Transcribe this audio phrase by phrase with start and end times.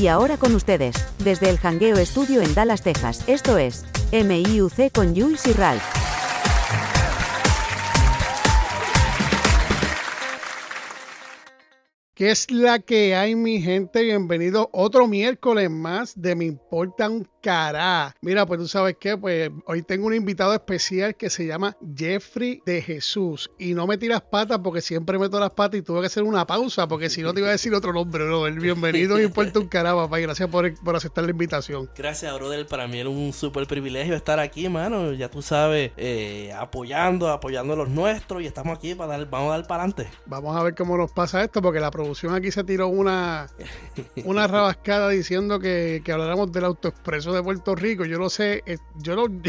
[0.00, 5.14] Y ahora con ustedes, desde el Hangueo Estudio en Dallas, Texas, esto es MIUC con
[5.14, 5.99] Jules y Ralph.
[12.20, 14.02] ¿Qué es la que hay, mi gente?
[14.02, 18.14] Bienvenido otro miércoles más de Me Importa un Cará.
[18.20, 22.60] Mira, pues tú sabes qué, pues hoy tengo un invitado especial que se llama Jeffrey
[22.66, 23.50] de Jesús.
[23.58, 26.46] Y no me tiras patas porque siempre meto las patas y tuve que hacer una
[26.46, 28.42] pausa porque si no te iba a decir otro nombre, bro.
[28.52, 30.20] Bienvenido, Me Importa un Cará, papá.
[30.20, 31.88] Y gracias por, por aceptar la invitación.
[31.96, 32.66] Gracias, brother.
[32.66, 35.14] Para mí es un súper privilegio estar aquí, mano.
[35.14, 39.54] Ya tú sabes, eh, apoyando, apoyando a los nuestros y estamos aquí para dar, vamos
[39.54, 40.10] a dar para adelante.
[40.26, 43.48] Vamos a ver cómo nos pasa esto porque la producción aquí se tiró una,
[44.24, 48.04] una rabascada diciendo que, que habláramos del autoexpreso de Puerto Rico.
[48.04, 49.26] Yo no sé, eh, yo no,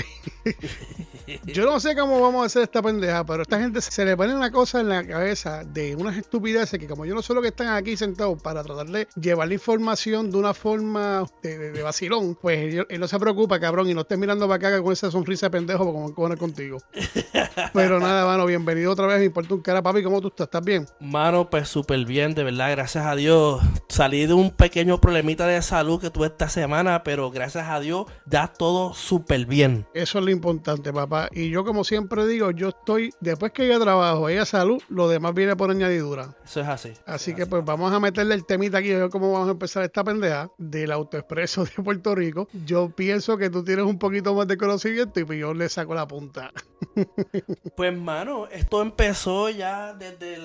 [1.46, 4.36] yo no sé cómo vamos a hacer esta pendeja, pero esta gente se le pone
[4.36, 7.50] una cosa en la cabeza de unas estupideces que como yo no sé lo que
[7.50, 12.38] están aquí sentados para tratar de llevar la información de una forma de, de, vacilón,
[12.42, 15.48] pues él, no se preocupa, cabrón, y no estés mirando para acá con esa sonrisa
[15.48, 16.78] de pendejo como con contigo.
[17.73, 20.46] Pero nada, mano, bienvenido otra vez, me importa un cara, papi, ¿cómo tú estás?
[20.46, 20.86] ¿Estás bien?
[21.00, 23.61] Mano, pues súper bien, de verdad, gracias a Dios.
[23.88, 28.05] Salí de un pequeño problemita de salud que tuve esta semana, pero gracias a Dios
[28.25, 29.85] ya todo súper bien.
[29.94, 31.29] Eso es lo importante, papá.
[31.31, 35.33] Y yo, como siempre digo, yo estoy, después que haya trabajo, haya salud, lo demás
[35.33, 36.35] viene por añadidura.
[36.44, 36.94] Eso es así.
[37.05, 37.49] Así es que, así.
[37.49, 40.49] pues, vamos a meterle el temita aquí, a ver cómo vamos a empezar esta pendeja
[40.57, 42.47] del autoexpreso de Puerto Rico.
[42.66, 46.07] Yo pienso que tú tienes un poquito más de conocimiento y yo le saco la
[46.07, 46.52] punta.
[47.75, 50.38] Pues, mano, esto empezó ya desde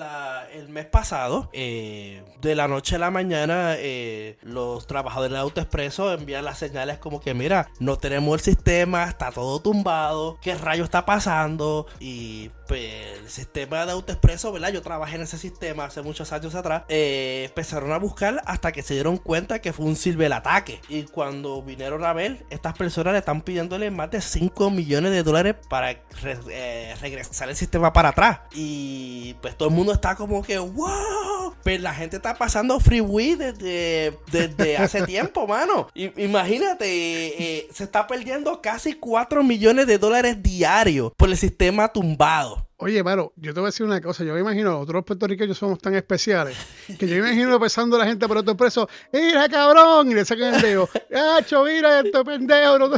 [0.53, 1.49] el mes pasado.
[1.53, 6.97] Eh, de la noche a la mañana, eh, los trabajadores del autoexpreso envían las señales
[6.99, 11.87] como que, mira, no tenemos el sistema, está todo tumbado, ¿qué rayo está pasando?
[11.99, 14.69] Y pues el sistema de autoexpreso, ¿verdad?
[14.69, 16.83] Yo trabajé en ese sistema hace muchos años atrás.
[16.89, 20.81] Eh, empezaron a buscar hasta que se dieron cuenta que fue un ciberataque.
[20.89, 25.23] Y cuando vinieron a ver, estas personas le están pidiéndole más de 5 millones de
[25.23, 28.39] dólares para re eh, regresar el sistema para atrás.
[28.53, 31.55] Y pues todo el mundo está como que, wow.
[31.63, 35.87] Pero la gente está pasando freeway desde, desde hace tiempo, mano.
[35.93, 42.56] Imagínate, eh, se está perdiendo casi 4 millones de dólares diarios por el sistema tumbado.
[42.79, 44.23] Oye, Maro, yo te voy a decir una cosa.
[44.23, 46.55] Yo me imagino, nosotros los puertorriqueños somos tan especiales
[46.99, 50.11] que yo me imagino pensando a la gente por otro preso, ¡Mira, cabrón!
[50.11, 50.87] Y le sacan el dedo,
[51.35, 52.77] ¡Hacho, mira esto, pendejo!
[52.77, 52.89] No,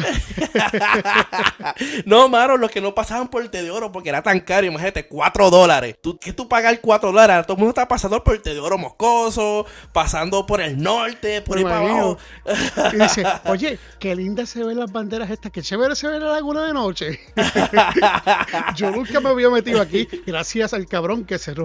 [2.05, 4.67] no, Maro, los que no pasaban por el té de oro porque era tan caro,
[4.67, 5.95] imagínate, 4 dólares.
[6.01, 7.47] ¿Tú, ¿Qué tú pagas 4 dólares?
[7.47, 11.41] Todo el mundo está pasando por el té de oro moscoso, pasando por el norte,
[11.41, 12.17] por ahí para abajo.
[12.91, 16.31] Y dice, oye, qué linda se ven las banderas estas, qué chévere se ve la
[16.31, 17.17] laguna de noche.
[18.75, 21.53] yo nunca me había metido aquí gracias al cabrón que se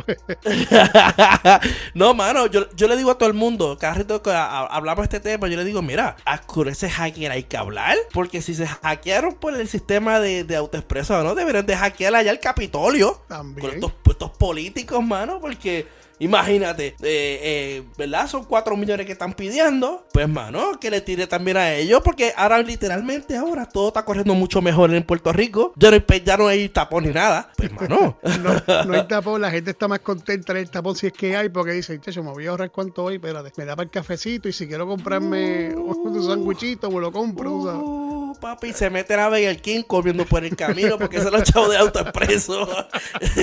[1.95, 5.17] no, mano, yo, yo, le digo a todo el mundo, cada rato que hablamos de
[5.17, 6.17] este tema, yo le digo, mira,
[6.47, 10.57] con ese hacker hay que hablar, porque si se hackearon por el sistema de, de
[10.57, 11.35] autoexpreso, ¿no?
[11.35, 13.23] Deberían de hackear allá el Capitolio.
[13.29, 13.67] También.
[13.67, 15.87] Con estos, estos políticos, mano, porque...
[16.19, 18.27] Imagínate, eh, eh, ¿verdad?
[18.29, 20.07] Son 4 millones que están pidiendo.
[20.13, 22.01] Pues, mano, que le tire también a ellos.
[22.05, 25.73] Porque ahora, literalmente, ahora todo está corriendo mucho mejor en Puerto Rico.
[25.77, 27.51] Ya no, hay, ya no hay tapón ni nada.
[27.57, 28.19] Pues, mano.
[28.43, 29.41] no, no, hay tapón.
[29.41, 31.49] La gente está más contenta en el tapón si es que hay.
[31.49, 33.17] Porque dice, che, me voy a ahorrar cuánto hoy.
[33.17, 34.49] Espérate, me da para el cafecito.
[34.49, 37.53] Y si quiero comprarme uh, un sanguichito, me lo compro.
[37.53, 38.04] Uh,
[38.45, 40.99] papi, se meten a Burger King comiendo por el camino.
[40.99, 42.69] Porque se lo echado de autoexpreso.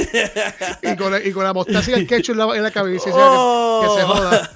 [0.83, 3.09] y, con, y con la mostaza y el ketchup en la, en la cabeza.
[3.11, 3.81] Oh.
[3.81, 4.49] Que, se joda.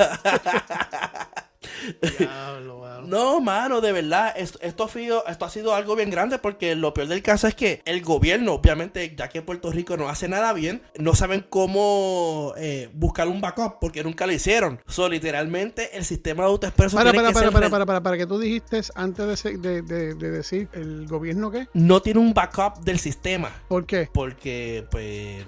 [2.19, 2.74] Diablo.
[3.07, 6.75] No, mano, de verdad, esto, esto, ha sido, esto ha sido algo bien grande porque
[6.75, 10.27] lo peor del caso es que el gobierno, obviamente, ya que Puerto Rico no hace
[10.27, 14.79] nada bien, no saben cómo eh, buscar un backup porque nunca lo hicieron.
[14.87, 16.97] So, literalmente, el sistema de autoexpreso.
[16.97, 20.31] Para, para, para, para, para, para, para, que tú dijiste antes de, de, de, de,
[20.31, 21.67] decir, ¿el gobierno qué?
[21.73, 23.51] No tiene un backup del sistema.
[23.67, 24.09] ¿Por qué?
[24.11, 25.45] Porque, pues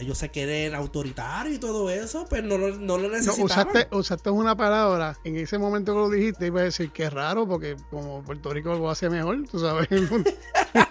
[0.00, 3.38] ellos se quieren autoritarios y todo eso, pues no, no, no lo necesitaban.
[3.38, 7.04] No, usaste, usaste una palabra en ese momento que lo dijiste, iba a decir que
[7.04, 9.88] es raro porque como Puerto Rico lo hace mejor, tú sabes.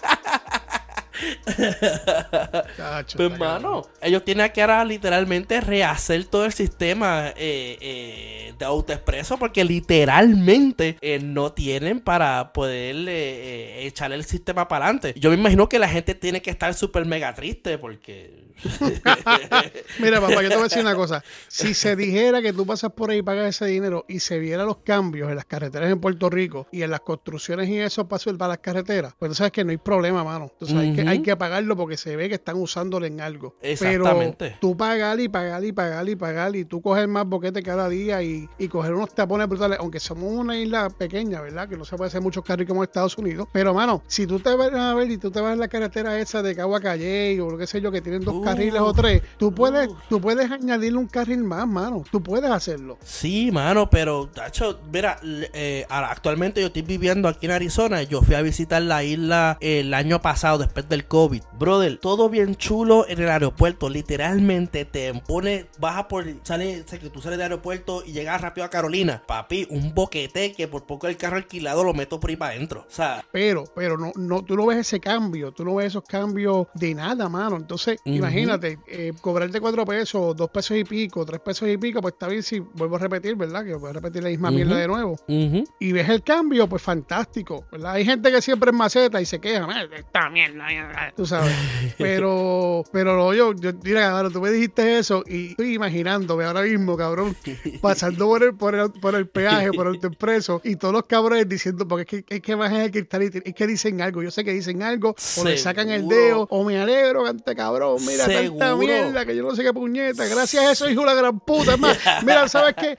[2.77, 8.65] Chacho, pues hermano, ellos tienen que ahora literalmente rehacer todo el sistema eh, eh, de
[8.65, 15.13] autoexpreso porque literalmente eh, no tienen para poder echar el sistema para adelante.
[15.19, 18.49] Yo me imagino que la gente tiene que estar súper mega triste porque...
[19.99, 21.23] Mira, papá, yo te voy a decir una cosa.
[21.47, 24.65] Si se dijera que tú pasas por ahí y pagas ese dinero y se viera
[24.65, 28.29] los cambios en las carreteras en Puerto Rico y en las construcciones y eso pasó
[28.37, 30.51] para las carreteras, pues tú sabes que no hay problema, mano.
[30.59, 30.95] Tú sabes uh -huh.
[30.95, 33.55] que hay que pagarlo porque se ve que están usándolo en algo.
[33.61, 34.35] Exactamente.
[34.37, 37.89] Pero tú pagar y pagar y pagar y pagar y tú coger más boquete cada
[37.89, 41.67] día y, y coger unos tapones brutales, aunque somos una isla pequeña, ¿verdad?
[41.67, 43.47] Que no se puede hacer muchos carros como Estados Unidos.
[43.51, 46.19] Pero, mano, si tú te vas a ver y tú te vas en la carretera
[46.19, 49.21] esa de Cagua Calle o lo que sé yo, que tienen dos carriles o tres,
[49.37, 52.03] tú puedes, tú puedes añadirle un carril más, mano.
[52.11, 52.97] Tú puedes hacerlo.
[53.03, 58.03] Sí, mano, pero, tacho, mira, eh, actualmente yo estoy viviendo aquí en Arizona.
[58.03, 61.41] Yo fui a visitar la isla el año pasado, después del COVID.
[61.57, 63.89] Brother, todo bien chulo en el aeropuerto.
[63.89, 68.65] Literalmente te pone, baja por, sale, sé que tú sales del aeropuerto y llegas rápido
[68.65, 69.23] a Carolina.
[69.27, 72.85] Papi, un boquete que por poco el carro alquilado lo meto por ahí para adentro.
[72.87, 76.03] O sea, pero, pero no, no, tú no ves ese cambio, tú no ves esos
[76.03, 77.55] cambios de nada, mano.
[77.55, 82.13] Entonces, imagínate, eh, cobrarte cuatro pesos, dos pesos y pico, tres pesos y pico, pues
[82.13, 83.65] está bien si vuelvo a repetir, ¿verdad?
[83.65, 85.15] Que voy a repetir la misma mierda de nuevo.
[85.27, 87.93] Y ves el cambio, pues fantástico, ¿verdad?
[87.93, 90.71] Hay gente que siempre es maceta y se queja, esta mierda,
[91.15, 91.53] tú sabes.
[91.97, 96.95] Pero, pero yo, yo, mira, cabrón, tú me dijiste eso y estoy imaginándome ahora mismo,
[96.95, 97.35] cabrón,
[97.81, 101.47] pasando por el, por el, por el peaje, por el expreso y todos los cabrones
[101.49, 104.23] diciendo, porque es que, es que bajan el cristal y es que dicen algo.
[104.23, 107.97] Yo sé que dicen algo, o le sacan el dedo, o me alegro, cante cabrón,
[108.05, 110.25] mira tanta mierda que yo no sé qué puñeta.
[110.25, 111.73] Gracias a eso, hijo de la gran puta.
[111.73, 112.97] Es más, mira, ¿sabes qué?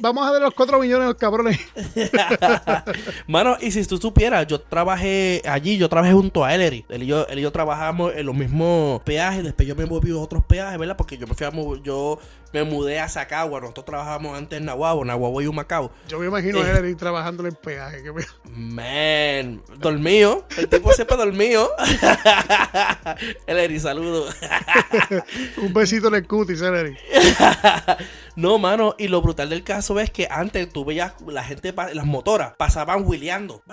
[0.00, 1.58] Vamos a dar los 4 millones de los cabrones.
[3.26, 6.84] Mano, y si tú supieras, yo trabajé allí, yo trabajé junto a Ellery.
[6.94, 10.12] Él y yo, él y yo trabajamos en los mismos peajes, después yo me moví
[10.12, 10.96] a otros peajes, ¿verdad?
[10.96, 11.50] Porque yo me fui a
[11.82, 12.20] yo
[12.52, 13.60] me mudé a Sacagua.
[13.60, 15.90] Nosotros trabajamos antes en Nahuabo, Nahuabo y Humacao.
[16.06, 18.00] Yo me imagino a Ellery trabajando en el peaje.
[18.04, 18.12] Que
[18.48, 20.46] Man, dormido.
[20.56, 21.68] El tipo siempre dormido.
[23.48, 24.26] Ellery, saludo.
[25.56, 26.96] Un besito en el cutis, Ellery.
[28.36, 32.06] no, mano, y lo brutal del caso es que antes tú veías la gente, las
[32.06, 33.64] motoras, pasaban wheeleando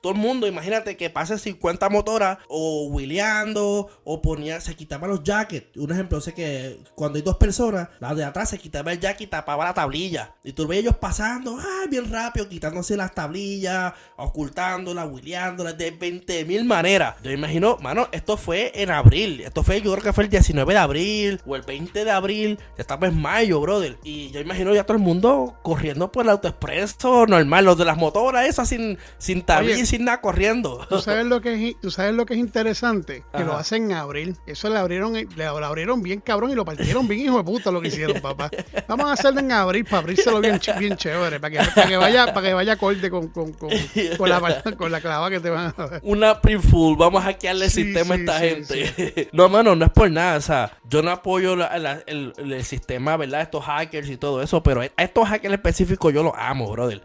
[0.00, 5.22] todo el mundo, imagínate que pase 50 motoras o wheeleando o ponía, se quitaba los
[5.22, 5.76] jackets.
[5.76, 9.22] Un ejemplo, sé que cuando hay dos personas, la de atrás se quitaba el jacket
[9.22, 10.34] y tapaba la tablilla.
[10.44, 16.44] Y tú ves ellos pasando, ay, bien rápido, quitándose las tablillas, ocultándolas, wheeleándolas de 20
[16.44, 17.16] mil maneras.
[17.22, 19.40] Yo imagino, mano, esto fue en abril.
[19.40, 22.58] Esto fue, yo creo que fue el 19 de abril o el 20 de abril.
[22.76, 23.96] Ya estamos en mayo, brother.
[24.02, 27.96] Y yo imagino ya todo el mundo corriendo por el autoexpreso normal, los de las
[27.96, 30.84] motoras, esas sin, sin tablillas nada corriendo.
[30.88, 33.24] ¿Tú sabes lo que es, ¿tú sabes lo que es interesante?
[33.36, 34.36] Que lo hacen en abril.
[34.46, 37.80] Eso le abrieron, le, abrieron bien cabrón y lo partieron bien hijo de puta lo
[37.80, 38.50] que hicieron, papá.
[38.88, 42.26] Vamos a hacerlo en abril para abrírselo bien, bien chévere, para que, para que vaya,
[42.32, 43.70] para que vaya acorde con, con, con,
[44.18, 46.00] con, la, con la clava que te van a dar.
[46.02, 49.30] Una pre-full, vamos a hackearle el sistema a esta gente.
[49.36, 50.36] No, mano, no es por nada.
[50.36, 53.42] O sea, yo no apoyo el, el, sistema, ¿verdad?
[53.42, 57.02] Estos hackers y todo eso, pero a estos hackers específicos yo los amo, brother.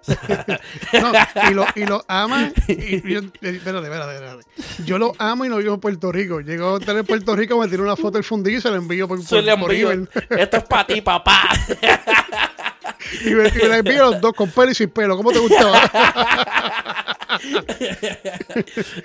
[0.94, 1.12] no,
[1.50, 4.44] y los y lo aman yo, espérate, espérate, espérate.
[4.86, 6.42] Yo lo amo y no vivo en Puerto Rico.
[6.42, 8.78] Llego a estar en Puerto Rico, me tiro una foto del fundillo y se la
[8.78, 9.92] envío por, se le envío.
[9.92, 11.50] Esto es para ti, papá.
[13.26, 15.18] y, me, y la envío los dos con pelo y sin pelo.
[15.18, 15.82] ¿Cómo te gustaba?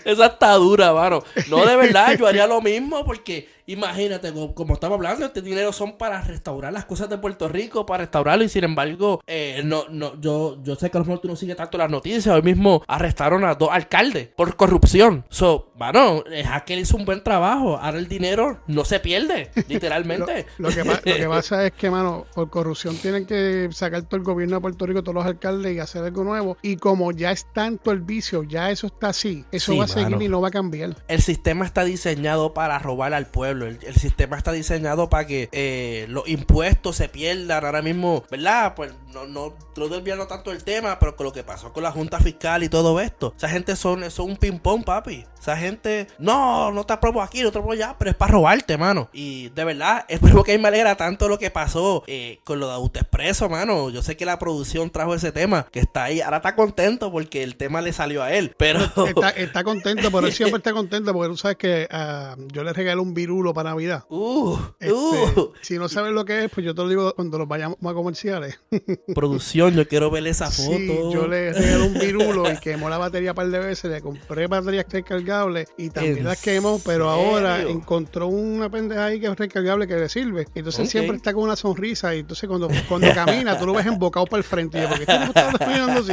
[0.04, 1.22] Esa está dura, mano.
[1.48, 5.98] No, de verdad, yo haría lo mismo porque Imagínate, como, estamos hablando, este dinero son
[5.98, 10.20] para restaurar las cosas de Puerto Rico, para restaurarlo, y sin embargo, eh, no, no,
[10.20, 12.28] yo, yo sé que a lo mejor tú no sigues tanto las noticias.
[12.28, 15.24] Hoy mismo arrestaron a dos alcaldes por corrupción.
[15.30, 17.76] So, bueno, Hacker hizo un buen trabajo.
[17.76, 20.46] Ahora el dinero no se pierde, literalmente.
[20.58, 24.22] lo, que, lo, que, pasa es que, mano, por corrupción tienen que sacar todo el
[24.22, 26.56] gobierno de Puerto Rico, todos los alcaldes y hacer algo nuevo.
[26.62, 30.22] Y como ya es tanto el vicio, ya eso está así, eso va a seguir
[30.22, 30.94] y no va a cambiar.
[31.08, 33.55] El sistema está diseñado para robar al pueblo.
[33.64, 37.64] El, sistema está diseñado para que eh, los impuestos se pierdan.
[37.64, 38.74] Ahora mismo, ¿verdad?
[38.74, 41.90] Pues no, no, no desviando tanto el tema, pero con lo que pasó con la
[41.90, 43.32] Junta Fiscal y todo esto.
[43.36, 45.24] Esa gente son, son un ping-pong, papi.
[45.40, 48.76] Esa gente, no, no te apruebo aquí, no te apruebo allá, pero es para robarte,
[48.76, 49.08] mano.
[49.12, 52.68] Y de verdad, es por que me alegra tanto lo que pasó eh, con lo
[52.68, 53.90] de AutoExpreso, mano.
[53.90, 56.20] Yo sé que la producción trajo ese tema, que está ahí.
[56.20, 58.80] Ahora está contento porque el tema le salió a él, pero...
[58.84, 62.72] Está, está contento, pero él siempre está contento porque tú sabes que uh, yo le
[62.72, 64.04] regalé un virulo para Navidad.
[64.08, 65.52] Uh, este, uh.
[65.60, 67.94] Si no sabes lo que es, pues yo te lo digo cuando los vayamos a
[67.94, 68.58] comerciales.
[69.14, 70.76] Producción, yo quiero ver esa foto.
[70.76, 74.00] Sí, yo le regalé un virulo y quemó la batería un par de veces, le
[74.00, 79.36] compré baterías recargables y también las quemó, pero ahora encontró una pendeja ahí que es
[79.36, 80.46] recargable que le sirve.
[80.54, 84.26] Entonces siempre está con una sonrisa y entonces cuando, cuando camina tú lo ves embocado
[84.26, 84.78] para el frente.
[84.78, 86.12] Y yo, porque está caminando así.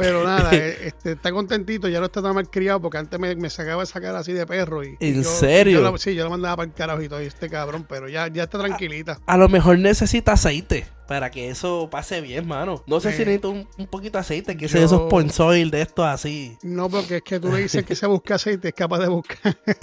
[0.00, 3.34] Pero nada, eh, este, está contentito, ya no está tan mal criado porque antes me,
[3.36, 4.82] me sacaba esa cara así de perro.
[4.82, 5.96] Y, ¿En serio?
[5.98, 9.18] sí, yo lo mandaba para el carajo y este cabrón, pero ya, ya está tranquilita.
[9.26, 12.84] A, lo mejor necesita aceite para que eso pase bien, mano.
[12.86, 15.70] No sé si necesito un, un poquito de aceite, que yo- sea esos point soil
[15.70, 16.56] de estos así.
[16.62, 19.56] No, porque es que tú le dices que se busca aceite, es capaz de buscar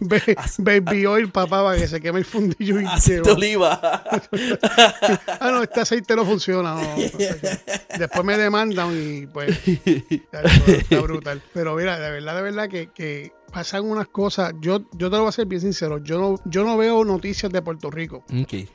[0.00, 0.20] Ba-
[0.58, 4.02] baby oil, papá, para que se queme el fundillo y aceite oliva.
[5.40, 6.74] Ah, no, este aceite no funciona.
[6.74, 6.94] no.
[7.98, 11.42] Después me demandan y pues está brutal.
[11.52, 14.52] Pero mira, de verdad, de verdad que, que pasan unas cosas.
[14.60, 15.96] Yo, yo te lo voy a ser bien sincero.
[16.04, 18.22] Yo no, yo no veo noticias de Puerto Rico.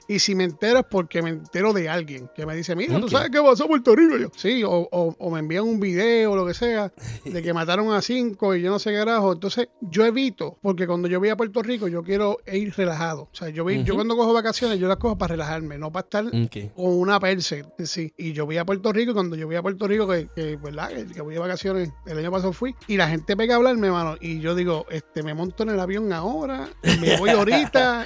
[0.08, 3.06] Y si me entero es porque me entero de alguien que me dice, mira, ¿tú
[3.06, 3.12] Ok.
[3.12, 4.18] sabes qué pasó en Puerto Rico?
[4.18, 6.92] Yo, sí, o, o- o me envían un video o lo que sea
[7.24, 9.34] de que mataron a cinco y yo no sé qué carajo.
[9.34, 13.30] Entonces, yo evito, porque cuando yo voy a Puerto Rico, yo quiero ir relajado.
[13.32, 16.06] O sea, yo, voy- yo cuando cojo vacaciones, yo las cojo para relajarme, no para
[16.06, 17.66] estar con una perse.
[17.84, 18.12] Sí.
[18.18, 20.56] Y yo voy a Puerto Rico y cuando yo voy a Puerto Rico, que, que,
[20.56, 20.90] ¿verdad?
[20.90, 23.92] Que, que voy de vacaciones, el año pasado fui, y la gente pega a hablarme,
[23.92, 28.06] mano, y yo digo, este, me monto en el avión ahora, me voy ahorita,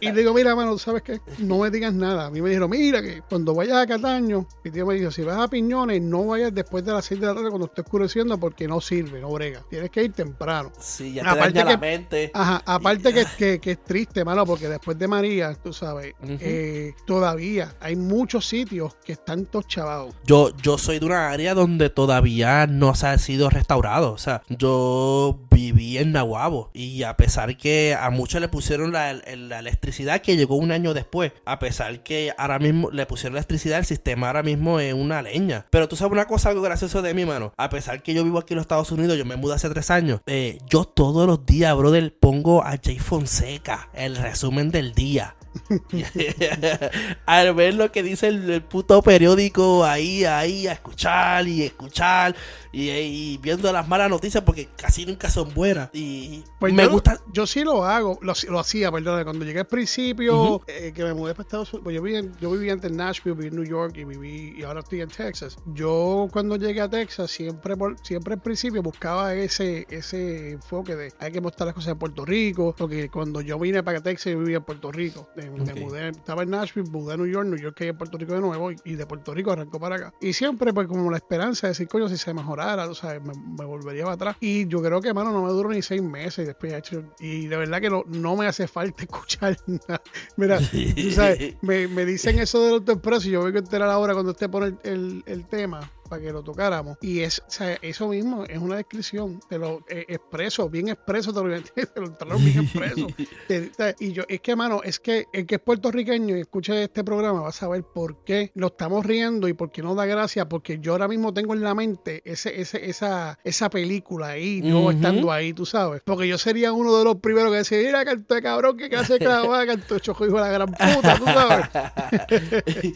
[0.00, 1.20] y le digo, mira, mano, ¿sabes qué?
[1.38, 2.26] No me digas nada.
[2.26, 5.22] A mí me dijeron, mira, que cuando vayas a Cataño, mi tío me dijo, si
[5.22, 8.38] vas a Piñones, no vayas después de las 6 de la tarde cuando esté oscureciendo
[8.38, 9.62] porque no sirve, no brega.
[9.68, 10.70] Tienes que ir temprano.
[10.78, 12.30] Sí, ya te Aparte daña la que- mente.
[12.34, 16.92] Ajá, aparte que, que, que es triste, mano, porque después de María, tú sabes, eh,
[17.06, 20.14] todavía hay muchos sitios que están todos chavados.
[20.24, 24.12] Yo, yo soy de una área donde todavía no se ha sido restaurado.
[24.12, 26.70] O sea, yo viví en Nahuabo.
[26.74, 30.72] Y a pesar que a muchos le pusieron la, el- la electricidad que llegó un
[30.72, 31.32] año después.
[31.44, 35.66] A pesar que ahora mismo le pusieron electricidad, el sistema ahora mismo es una leña.
[35.70, 37.52] Pero tú sabes una cosa, algo gracioso de mi mano.
[37.56, 39.90] A pesar que yo vivo aquí en los Estados Unidos, yo me mudé hace tres
[39.90, 40.20] años.
[40.26, 45.36] eh, yo todos los días, brother, pongo a Jay Fonseca el resumen del día.
[47.26, 52.34] Al ver lo que dice el, el puto periódico ahí, ahí, a escuchar y escuchar
[52.72, 55.90] y, y viendo las malas noticias porque casi nunca son buenas.
[55.92, 57.20] Y Pues me yo, gusta.
[57.32, 61.14] yo sí lo hago, lo, lo hacía, perdón, cuando llegué al principio, eh, que me
[61.14, 63.56] mudé para Estados Unidos, pues yo, vivía en- yo vivía antes en Nashville, viví en
[63.56, 65.56] New York y viví, y ahora estoy en Texas.
[65.74, 71.12] Yo cuando llegué a Texas, siempre por- siempre al principio buscaba ese, ese enfoque de
[71.18, 74.38] hay que mostrar las cosas en Puerto Rico, porque cuando yo vine para Texas, yo
[74.38, 75.28] vivía en Puerto Rico.
[75.36, 75.78] Eh, Me Ok.
[75.80, 78.40] mudé, estaba en Nashville, mudé a New York, New York que en Puerto Rico de
[78.40, 80.14] nuevo, y, y de Puerto Rico arrancó para acá.
[80.20, 83.32] Y siempre, pues, como la esperanza de decir, coño, si se mejorara, tú sabes, me,
[83.34, 84.36] me volvería para atrás.
[84.40, 87.02] Y yo creo que, mano, no me duró ni seis meses y después hecho.
[87.18, 90.02] Y de verdad que no, no me hace falta escuchar nada.
[90.36, 94.12] Mira, tú sabes, me, me dicen eso del autoexpreso y yo voy a enterar ahora
[94.12, 96.98] cuando usted pone el, el- el tema para que lo tocáramos.
[97.00, 99.40] Y es, o sea, eso mismo es una descripción.
[99.48, 101.62] Te lo eh, expreso, bien expreso, te lo,
[102.18, 103.06] te lo bien expreso.
[104.00, 107.42] Y yo, es que, mano, es que el que es puertorriqueño y escuche este programa
[107.42, 110.78] va a saber por qué lo estamos riendo y por qué no da gracia, porque
[110.80, 115.30] yo ahora mismo tengo en la mente ese, ese, esa, esa película ahí, yo estando
[115.30, 116.02] ahí, tú sabes.
[116.04, 119.18] Porque yo sería uno de los primeros que decía, mira, canto de cabrón, que de
[119.18, 121.66] clavada, canto de choco, hijo de la gran puta, tú sabes.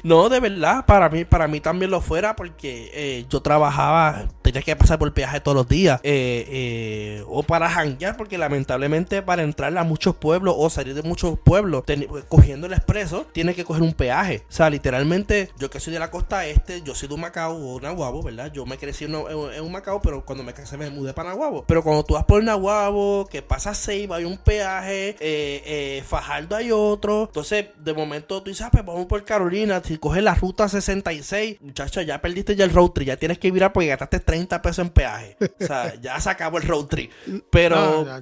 [0.03, 4.63] no, de verdad, para mí, para mí también lo fuera porque eh, yo trabajaba, tenía
[4.63, 6.01] que pasar por el peaje todos los días.
[6.03, 11.03] eh, eh, o para janguear, porque lamentablemente para entrar a muchos pueblos o salir de
[11.03, 11.85] muchos pueblos,
[12.29, 14.43] cogiendo el expreso, tienes que coger un peaje.
[14.49, 17.57] O sea, literalmente, yo que soy de la costa este, yo soy de un Macao
[17.57, 18.51] o Nahuabo, ¿verdad?
[18.53, 21.65] Yo me crecí en, en- un Macao, pero cuando me casé me mudé para Nahuabo.
[21.67, 26.57] Pero cuando tú vas por Nahuabo, que pasas Ceiba, hay un peaje, eh, eh, Fajardo
[26.57, 27.25] hay otro.
[27.25, 29.81] Entonces, de momento tú dices, ah, pues vamos por Carolina.
[29.85, 33.09] Si coges la ruta 66, muchacho, ya perdiste ya el road trip.
[33.09, 35.37] Ya tienes que virar porque gastaste 30 pesos en peaje.
[35.61, 37.11] O sea, ya se acabó el road trip.
[37.51, 38.21] Pero Ah,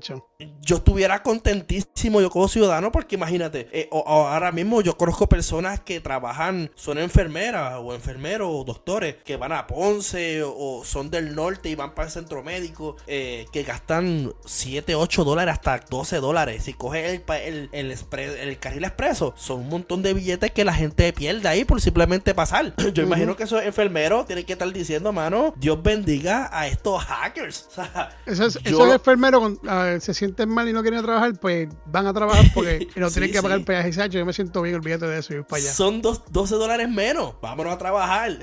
[0.60, 5.28] yo estuviera contentísimo yo como ciudadano porque imagínate, eh, o- o ahora mismo yo conozco
[5.28, 11.10] personas que trabajan, son enfermeras o enfermeros o doctores que van a Ponce o, son
[11.10, 15.78] del norte y van para el centro médico eh, que gastan 7, 8 dólares hasta
[15.88, 16.64] 12 dólares.
[16.64, 20.74] Si coges el, el, el, el carril expreso, son un montón de billetes que la
[20.74, 22.74] gente pierde ahí por simplemente pasar.
[22.94, 27.68] Yo imagino que esos enfermeros tienen que estar diciendo, mano, Dios bendiga a estos hackers.
[27.72, 32.06] O sea, Esos, yo enfermeros con- se sienten mal y no quieren trabajar, pues van
[32.06, 33.64] a trabajar porque no Sí, tienen que pagar sí.
[33.64, 33.92] peaje.
[33.92, 35.72] Sacho, yo me siento bien, olvídate de eso, y voy para allá.
[35.72, 37.34] Son dos, 12 dólares menos.
[37.42, 38.32] Vámonos a trabajar.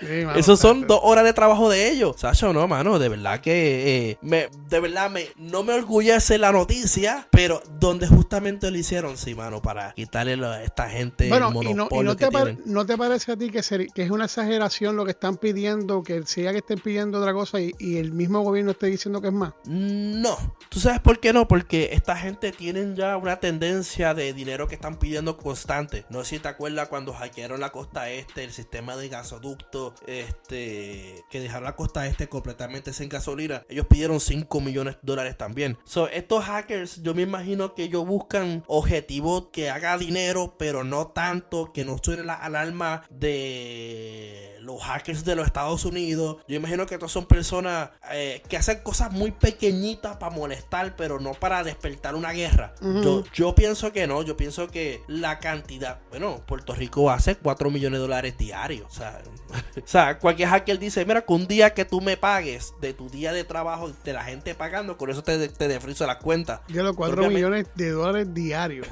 [0.00, 2.16] Sí, mano, Esos son dos horas de trabajo de ellos.
[2.18, 2.98] Sacho, no, mano.
[2.98, 4.10] De verdad que.
[4.10, 7.26] eh, me, de verdad, me, no me orgullece la noticia.
[7.30, 9.60] Pero donde justamente lo hicieron, sí, mano.
[9.62, 12.62] Para quitarle a esta gente Bueno, el y no, y no te tienen.
[12.66, 13.60] no te parece a ti que,
[13.94, 17.60] que es una exageración lo que están pidiendo, que sea que estén pidiendo otra cosa
[17.60, 19.54] y, y el mismo gobierno esté diciendo que es más.
[19.64, 20.36] No.
[20.68, 21.46] ¿Tú sabes por qué no?
[21.48, 26.04] Porque esta gente tienen ya una tendencia de dinero que están pidiendo constante.
[26.10, 31.24] No sé si te acuerdas cuando hackearon la costa este, el sistema de gasoducto, este,
[31.30, 33.64] que dejaron la costa este completamente sin gasolina.
[33.68, 35.78] Ellos pidieron 5 millones de dólares también.
[35.84, 41.08] So, estos hackers, yo me imagino que ellos buscan objetivos que haga dinero, pero no
[41.08, 46.38] tanto, que no suene la alarma de los hackers de los Estados Unidos.
[46.48, 51.20] Yo imagino que estos son personas eh, que hacen cosas muy pequeñitas para molestar, pero
[51.20, 52.74] no para despertar una guerra.
[52.80, 57.70] yo, yo pienso que no, yo pienso que la cantidad, bueno, Puerto Rico hace 4
[57.70, 58.86] millones de dólares diarios.
[58.90, 59.20] O sea,
[59.76, 63.08] o sea, cualquier hacker dice, mira, que un día que tú me pagues de tu
[63.10, 66.60] día de trabajo, de la gente pagando, con eso te, te defrizo las cuentas.
[66.68, 68.86] Ya los 4 Obviamente- millones de dólares diarios.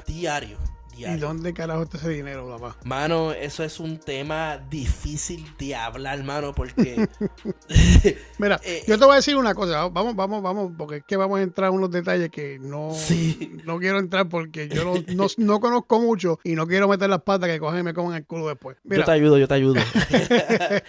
[0.95, 1.17] Diario.
[1.17, 2.77] ¿Y dónde carajo está ese dinero, papá?
[2.83, 7.07] Mano, eso es un tema difícil de hablar, mano, porque...
[8.37, 11.15] Mira, Eh, yo te voy a decir una cosa, vamos, vamos, vamos, porque es que
[11.17, 13.57] vamos a entrar en unos detalles que no, Sí.
[13.65, 17.21] no quiero entrar porque yo no, no, no conozco mucho y no quiero meter las
[17.21, 18.77] patas que cogen y me coman el culo después.
[18.83, 19.75] Mira, yo te ayudo, yo te ayudo.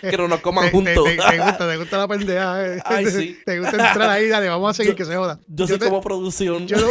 [0.00, 1.04] que no nos coman te, juntos.
[1.04, 2.66] te- te gusta, te gusta la pendeja.
[2.76, 2.80] eh.
[2.84, 3.38] Ay, sí.
[3.44, 5.38] Te gusta entrar ahí, dale, vamos a seguir Yo- que se joda.
[5.48, 6.66] Yo soy te- como producción.
[6.66, 6.86] yo no,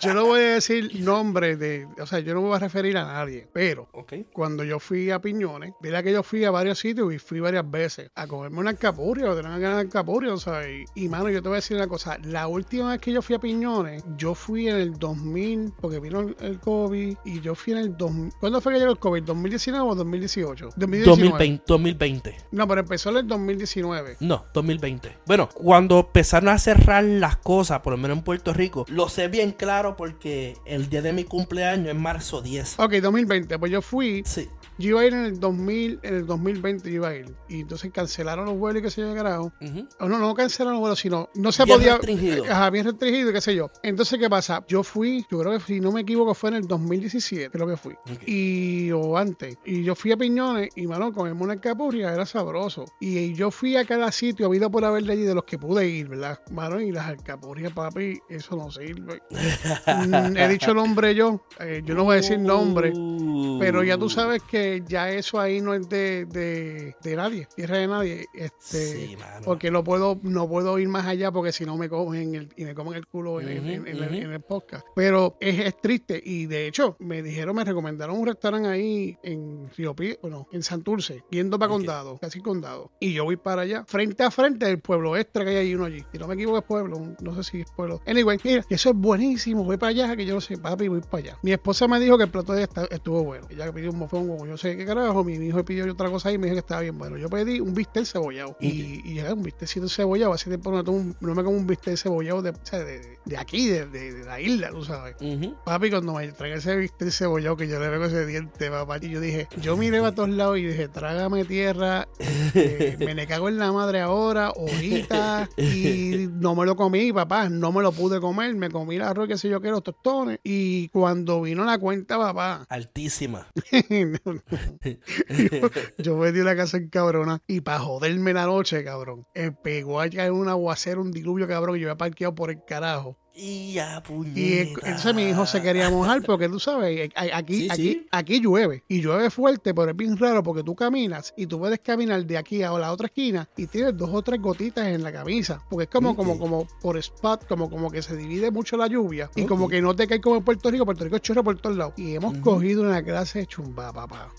[0.00, 2.96] yo no voy a decir nombre de, o sea, yo no me voy a referir
[2.96, 3.88] a nadie, pero
[4.32, 7.68] cuando yo fui a Piñones, mira que yo fui a varios sitios y fui varias
[7.70, 11.08] veces a comerme una alcapurria o tener una ganas de alcapurria, o sea, y, y,
[11.08, 13.38] mano, yo te voy a decir una cosa, la última vez que yo fui a
[13.38, 17.78] Piñones, yo fui en el 2000, porque vino el, el COVID, y yo fui en
[17.80, 19.22] el 2000, ¿cuándo fue que llegó el COVID?
[19.24, 20.70] ¿2019 o 2018?
[20.76, 21.04] 2019.
[21.04, 22.36] 2020, 2020.
[22.52, 24.16] No, pero empezó en el 2019.
[24.20, 25.18] No, 2020.
[25.26, 29.28] Bueno, cuando empezaron a cerrar las cosas, por lo menos en Puerto Rico, lo sé
[29.28, 32.78] bien claro porque el día de mi cumpleaños es marzo 10.
[32.78, 34.48] Ok, 2020, pues yo fui, Sí.
[34.78, 37.60] Yo iba a ir en el 2000, en el 2020 yo iba a ir, y
[37.60, 39.52] entonces cancelaron los vuelos y qué sé yo, carajo.
[40.00, 41.92] O no, no cancelaron los vuelos, sino no se Bien podía.
[41.94, 42.44] restringido.
[42.44, 43.70] Ajá, bien restringido, qué sé yo.
[43.82, 44.64] Entonces, ¿qué pasa?
[44.68, 47.76] Yo fui, yo creo que si no me equivoco, fue en el 2017, creo que
[47.76, 47.94] fui.
[48.26, 49.56] Y, o antes.
[49.64, 52.84] Y yo fui a Piñones y, mano, con el una capurria era sabroso.
[53.00, 55.86] Y, yo fui a cada sitio, habido por haber de allí de los que pude
[55.88, 56.40] ir, ¿verdad?
[56.50, 59.20] Mano, y las alcapurrias, papi, eso no sirve.
[59.86, 62.92] Mm, He dicho nombre yo, eh, yo no voy a decir nombre.
[62.94, 63.58] Uh.
[63.60, 67.78] Pero ya tú sabes que ya eso ahí no es de, de, de nadie, tierra
[67.78, 68.26] de nadie.
[68.34, 72.34] Este, Sí, porque no puedo, no puedo ir más allá porque si no me cogen
[72.34, 73.88] el, y me comen el culo en, el, ujú.
[74.14, 74.86] en el podcast.
[74.94, 79.68] Pero es, es triste y de hecho me dijeron, me recomendaron un restaurante ahí en
[79.76, 81.78] Río Pie, bueno, en Santurce, yendo para Ok.
[81.78, 82.90] Condado, casi Condado.
[83.00, 85.86] Y yo voy para allá, frente a frente del pueblo extra que hay ahí uno
[85.86, 86.04] allí.
[86.12, 88.00] Si no me equivoco es pueblo, no sé si es pueblo.
[88.06, 91.18] Anyway, mira, eso es buenísimo, voy para allá, que yo no sé, papi, voy para
[91.18, 91.38] allá.
[91.42, 93.46] Mi esposa me dijo que el plato de está- estuvo bueno.
[93.50, 96.38] Ella pidió un mofongo, yo sé qué carajo, mi hijo pidió otra cosa ahí y
[96.38, 97.16] me dijo que estaba bien bueno.
[97.16, 98.56] Yo pedí un bistec cebollado.
[98.60, 101.96] Y, y era un bistecito cebollado, así tiempo no, tomo no me como un bistec
[101.96, 105.16] cebollado de, o sea, de, de aquí, de, de- la isla, tú sabes.
[105.20, 105.54] Ujú.
[105.64, 109.10] Papi, cuando me trae ese bistec cebollado que yo le veo ese diente, papá, y
[109.10, 112.08] yo dije, yo miré para todos lados y dije, trágame tierra,
[112.54, 117.48] eh, me le cago en la madre ahora, ahorita, y no me lo comí, papá,
[117.48, 120.38] no me lo pude comer, me comí el arroz, que sé yo, que los tostones,
[120.42, 123.46] y cuando vino la cuenta, papá, Altísima.
[125.98, 130.00] yo me di una casa en cabrona, y para joderme la noche, cabrón, eh, pegó
[130.00, 133.16] a caer un aguacero, un diluvio, cabrón, y yo había parqueado por el carajo.
[133.36, 134.80] Y ya, Y puñeta.
[134.86, 138.06] entonces mi hijo se quería mojar porque tú sabes, eh, aquí, Sí, aquí, sí.
[138.12, 141.80] aquí llueve y llueve fuerte, pero es bien raro porque tú caminas y tú puedes
[141.80, 145.10] caminar de aquí a la otra esquina y tienes dos o tres gotitas en la
[145.12, 148.86] camisa, porque es como, como, como por spot, como, como que se divide mucho la
[148.86, 151.42] lluvia y como que no te cae como en Puerto Rico, Puerto Rico es chorro
[151.42, 151.94] por todos lados.
[151.96, 154.30] Y hemos cogido una clase de chumba, papá.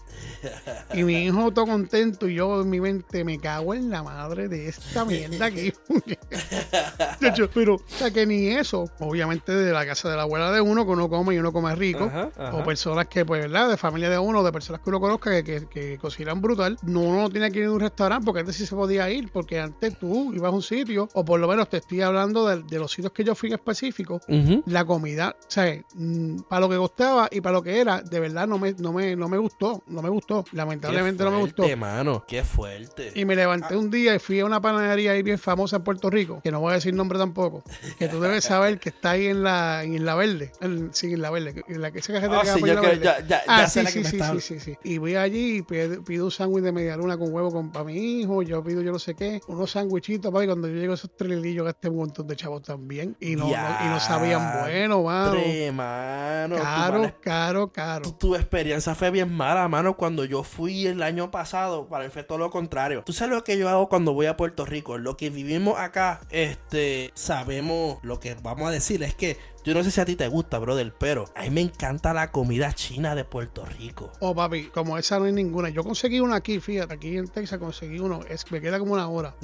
[0.94, 4.48] Y mi hijo todo contento y yo en mi mente me cago en la madre
[4.48, 5.74] de esta mierda aquí.
[7.20, 10.52] De hecho, pero, o sea, que ni eso, obviamente de la casa de la abuela
[10.52, 12.56] de uno, que uno come y uno come rico, Ajá, ajá.
[12.56, 13.70] o personas que, pues, ¿verdad?
[13.70, 17.02] De familia de uno, de personas que uno conozca que, que, que cocinan brutal, no
[17.02, 19.60] uno no tiene que ir a un restaurante porque antes sí se podía ir, porque
[19.60, 22.80] antes tú ibas a un sitio, o por lo menos te estoy hablando de, de
[22.80, 24.20] los sitios que yo fui en específico,
[24.66, 28.20] la comida, o sea, mm, para lo que costaba y para lo que era, de
[28.20, 31.64] verdad no me, no me, no me gustó, no me gustó, lamentablemente no me gustó.
[31.78, 32.24] mano.
[32.28, 33.12] Qué fuerte.
[33.16, 36.10] Y me levanté un día y fui a una panadería ahí bien famosa en Puerto
[36.10, 37.64] Rico, que no voy a decir nombre tampoco,
[37.98, 40.52] que tú debes saber el que está ahí en la, en la verde.
[40.62, 41.64] El, sí, en la verde.
[41.68, 43.00] En la que esa carretera Ah, que sí, yo verde.
[43.04, 44.78] ya- ya- ah, ya sí, sí, sí, sí, sí, sí.
[44.84, 47.86] Y voy allí y pido, pido un sándwich de media luna con huevo con, para
[47.86, 48.42] mi hijo.
[48.44, 49.42] Yo pido yo no sé qué.
[49.48, 50.46] Unos sándwichitos, papi.
[50.46, 53.16] Cuando yo llego a esos trilillos gasté un montón de chavos también.
[53.20, 55.32] Y no, no- y no sabían bueno, mano.
[55.32, 58.02] Tre, mano, tu Caro, mala- caro, caro.
[58.04, 59.96] tu, tu experiencia fue bien mala, mano.
[59.98, 63.04] Cuando yo fui el año pasado, para fue todo lo contrario.
[63.06, 64.98] Tú sabes lo que yo hago cuando voy a Puerto Rico.
[64.98, 69.84] Lo que vivimos acá, este, sabemos lo que vamos a decir es que yo no
[69.84, 73.16] sé si a ti te gusta, brother, pero a mí me encanta la comida china
[73.16, 74.12] de Puerto Rico.
[74.20, 75.70] Oh, papi, como esa no hay ninguna.
[75.70, 78.22] Yo conseguí una aquí, fíjate, aquí en Texas conseguí uno.
[78.30, 79.36] Es, me queda como una hora.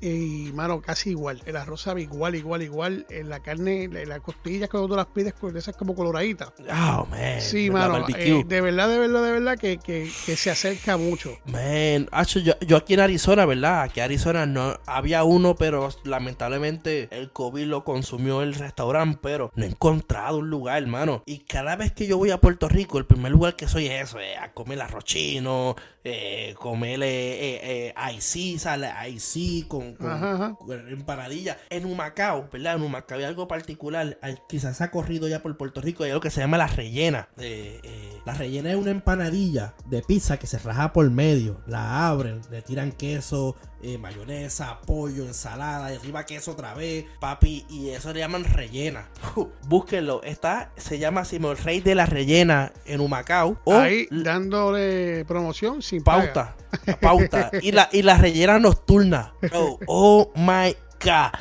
[0.00, 1.42] Y, mano, casi igual.
[1.46, 3.06] El arroz sabe igual, igual, igual.
[3.10, 6.52] En la carne, la- las costillas cuando tú las pides, con esas como coloraditas.
[6.70, 7.40] Oh, man.
[7.40, 8.06] Sí, mano.
[8.16, 11.30] eh, de verdad, de verdad, de verdad que, que, que se acerca mucho.
[11.46, 13.82] Man, acho, yo, yo aquí en Arizona, ¿verdad?
[13.82, 19.50] Aquí en Arizona no había uno, pero lamentablemente el COVID lo consumió el restaurante, pero
[19.62, 21.22] no he encontrado un lugar, hermano.
[21.26, 24.02] Y cada vez que yo voy a Puerto Rico, el primer lugar que soy es
[24.08, 30.10] eso, eh, a comer arroz chino, eh, comer eh, eh, eh, sale IC con, con,
[30.10, 30.54] Ajá, ajá.
[30.56, 31.58] con empanadilla.
[31.70, 32.76] En Humacao, ¿verdad?
[32.76, 36.10] En Humacao hay algo particular, hay- quizás se ha corrido ya por Puerto Rico, hay
[36.10, 37.28] algo que se llama la rellena.
[37.38, 42.08] Eh, eh, la rellena es una empanadilla de pizza que se raja por medio, la
[42.08, 47.90] abren, le tiran queso, eh, mayonesa, pollo, ensalada, y arriba queso otra vez, papi, y
[47.90, 49.08] eso le llaman rellena.
[49.36, 53.58] Uh, búsquenlo, está, se llama así, el rey de la rellena en Humacao.
[53.64, 56.32] O Ahí dándole promoción sin paga.
[56.32, 56.56] pauta,
[57.00, 57.50] pauta.
[57.60, 59.34] y la, y la rellena nocturna.
[59.54, 61.32] Oh, oh my god.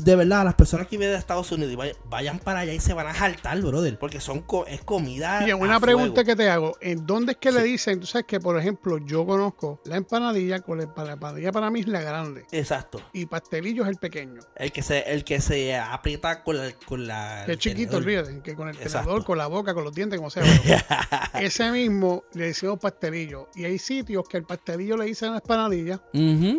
[0.00, 2.80] De verdad, las personas que vienen de Estados Unidos y vay- vayan para allá y
[2.80, 3.98] se van a jaltar, brother.
[3.98, 5.38] Porque son co- es comida.
[5.40, 5.80] A una fuego.
[5.80, 6.76] pregunta que te hago.
[6.80, 8.00] ¿En dónde es que le dicen?
[8.00, 11.80] Tú sabes que, por ejemplo, yo conozco la empanadilla, con la la empanadilla para mí
[11.80, 12.44] es la grande.
[12.50, 13.00] Exacto.
[13.12, 14.40] Y pastelillo es el pequeño.
[14.56, 16.72] El que se, el que se aprieta con la.
[16.86, 19.94] Con la Que es chiquito, olvídate, que con el tenedor, con la boca, con los
[19.94, 20.42] dientes, como sea.
[21.40, 23.48] Ese mismo le decimos pastelillo.
[23.54, 26.00] Y hay sitios que el pastelillo le dicen la empanadilla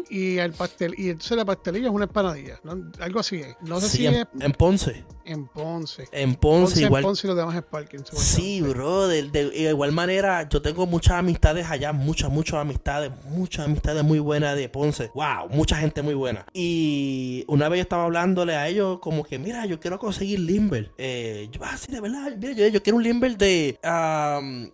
[0.09, 2.59] y el pastel y entonces la pastelilla es una empanadilla.
[2.63, 2.91] ¿no?
[2.99, 3.55] Algo así es.
[3.61, 5.03] No sé Sí, si en, es en Ponce.
[5.25, 6.07] en Ponce.
[6.11, 7.03] En Ponce, Ponce, en igual.
[7.03, 7.99] Ponce y los demás es Parking.
[8.13, 13.11] Sí, bro, de, de- de igual manera, yo tengo muchas amistades allá, muchas, muchas amistades,
[13.25, 15.11] muchas amistades muy buenas de Ponce.
[15.13, 16.45] Wow, mucha gente muy buena.
[16.53, 20.91] Y una vez yo estaba hablándole a ellos como que, mira, yo quiero conseguir Limber.
[20.97, 23.79] Eh, yo, ah, sí, de verdad, mira, yo, yo quiero un Limber de,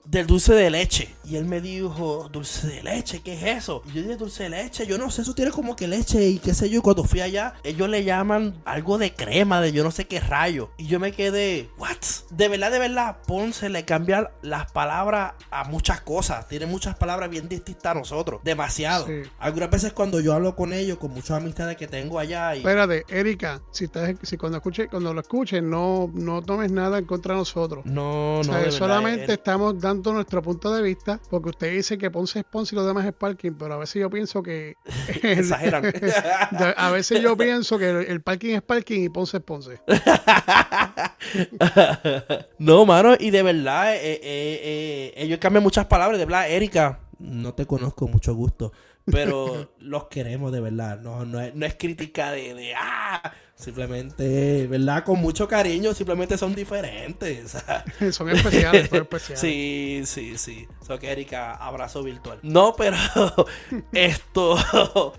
[0.05, 1.09] del dulce de leche.
[1.25, 3.81] Y él me dijo, dulce de leche, ¿qué es eso?
[3.87, 6.39] Y yo dije, dulce de leche, yo no sé, eso tiene como que leche y
[6.39, 6.79] qué sé yo.
[6.79, 8.32] Y cuando fui allá, ellos le llaman
[8.65, 10.69] algo de crema, de yo no sé qué rayo.
[10.77, 11.97] Y yo me quedé, ¿what?
[12.31, 16.47] De verdad, de verdad, Ponce le cambia las palabras a muchas cosas.
[16.47, 18.41] Tiene muchas palabras bien distintas a nosotros.
[18.43, 19.07] Demasiado.
[19.07, 19.21] Sí.
[19.39, 22.59] Algunas veces cuando yo hablo con ellos, con muchas amistades que tengo allá y...
[22.59, 27.05] Espérate, Erika, si estás, si cuando escuche, cuando lo escuches, no, no tomes nada en
[27.05, 27.85] contra de nosotros.
[27.85, 31.49] No, O no, sea, de verdad, solamente el- estamos dando nuestro punto de vista, porque
[31.49, 34.09] usted dice que Ponce es Ponce y los demás es parking, pero a veces yo
[34.09, 34.75] pienso que
[35.23, 35.83] exageran.
[36.77, 39.79] a veces yo pienso que el parking es parking y Ponce es Ponce.
[42.57, 46.19] no, mano, y de verdad, eh, eh, eh, ellos cambian muchas palabras.
[46.19, 48.71] De verdad, Erika, no te conozco, mucho gusto.
[49.05, 50.99] Pero los queremos de verdad.
[50.99, 55.03] No, no, es, no es crítica de, de, ah, simplemente, ¿verdad?
[55.03, 57.57] Con mucho cariño, simplemente son diferentes.
[58.11, 59.39] son especiales, son especiales.
[59.39, 60.67] Sí, sí, sí.
[60.85, 62.39] So que Erika, abrazo virtual.
[62.43, 62.97] No, pero
[63.93, 64.55] esto,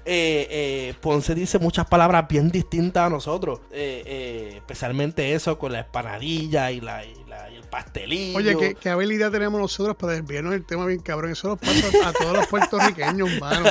[0.05, 3.61] eh, eh, Ponce dice muchas palabras bien distintas a nosotros.
[3.70, 8.38] Eh, eh, especialmente eso con la empanadilla y, la, y, la- pastelillo.
[8.38, 11.32] Oye, ¿qué, qué habilidad tenemos nosotros para desviarnos del tema bien cabrón.
[11.32, 13.68] Eso nos pasa a todos los puertorriqueños, mano.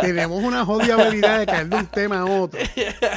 [0.00, 2.58] Tenemos una jodida habilidad de caer de un tema a otro.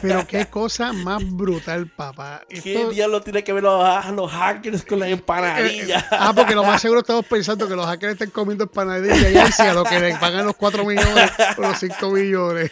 [0.01, 2.41] Pero qué cosa más brutal, papá.
[2.47, 6.07] ¿Qué Esto- diablo tiene que ver los, los hackers con la Eh, empanadilla?
[6.11, 9.73] ah, porque lo más seguro estamos pensando que los hackers estén comiendo empanadillas y ansia,
[9.73, 12.71] lo que les pagan los 4 millones o los 5 millones.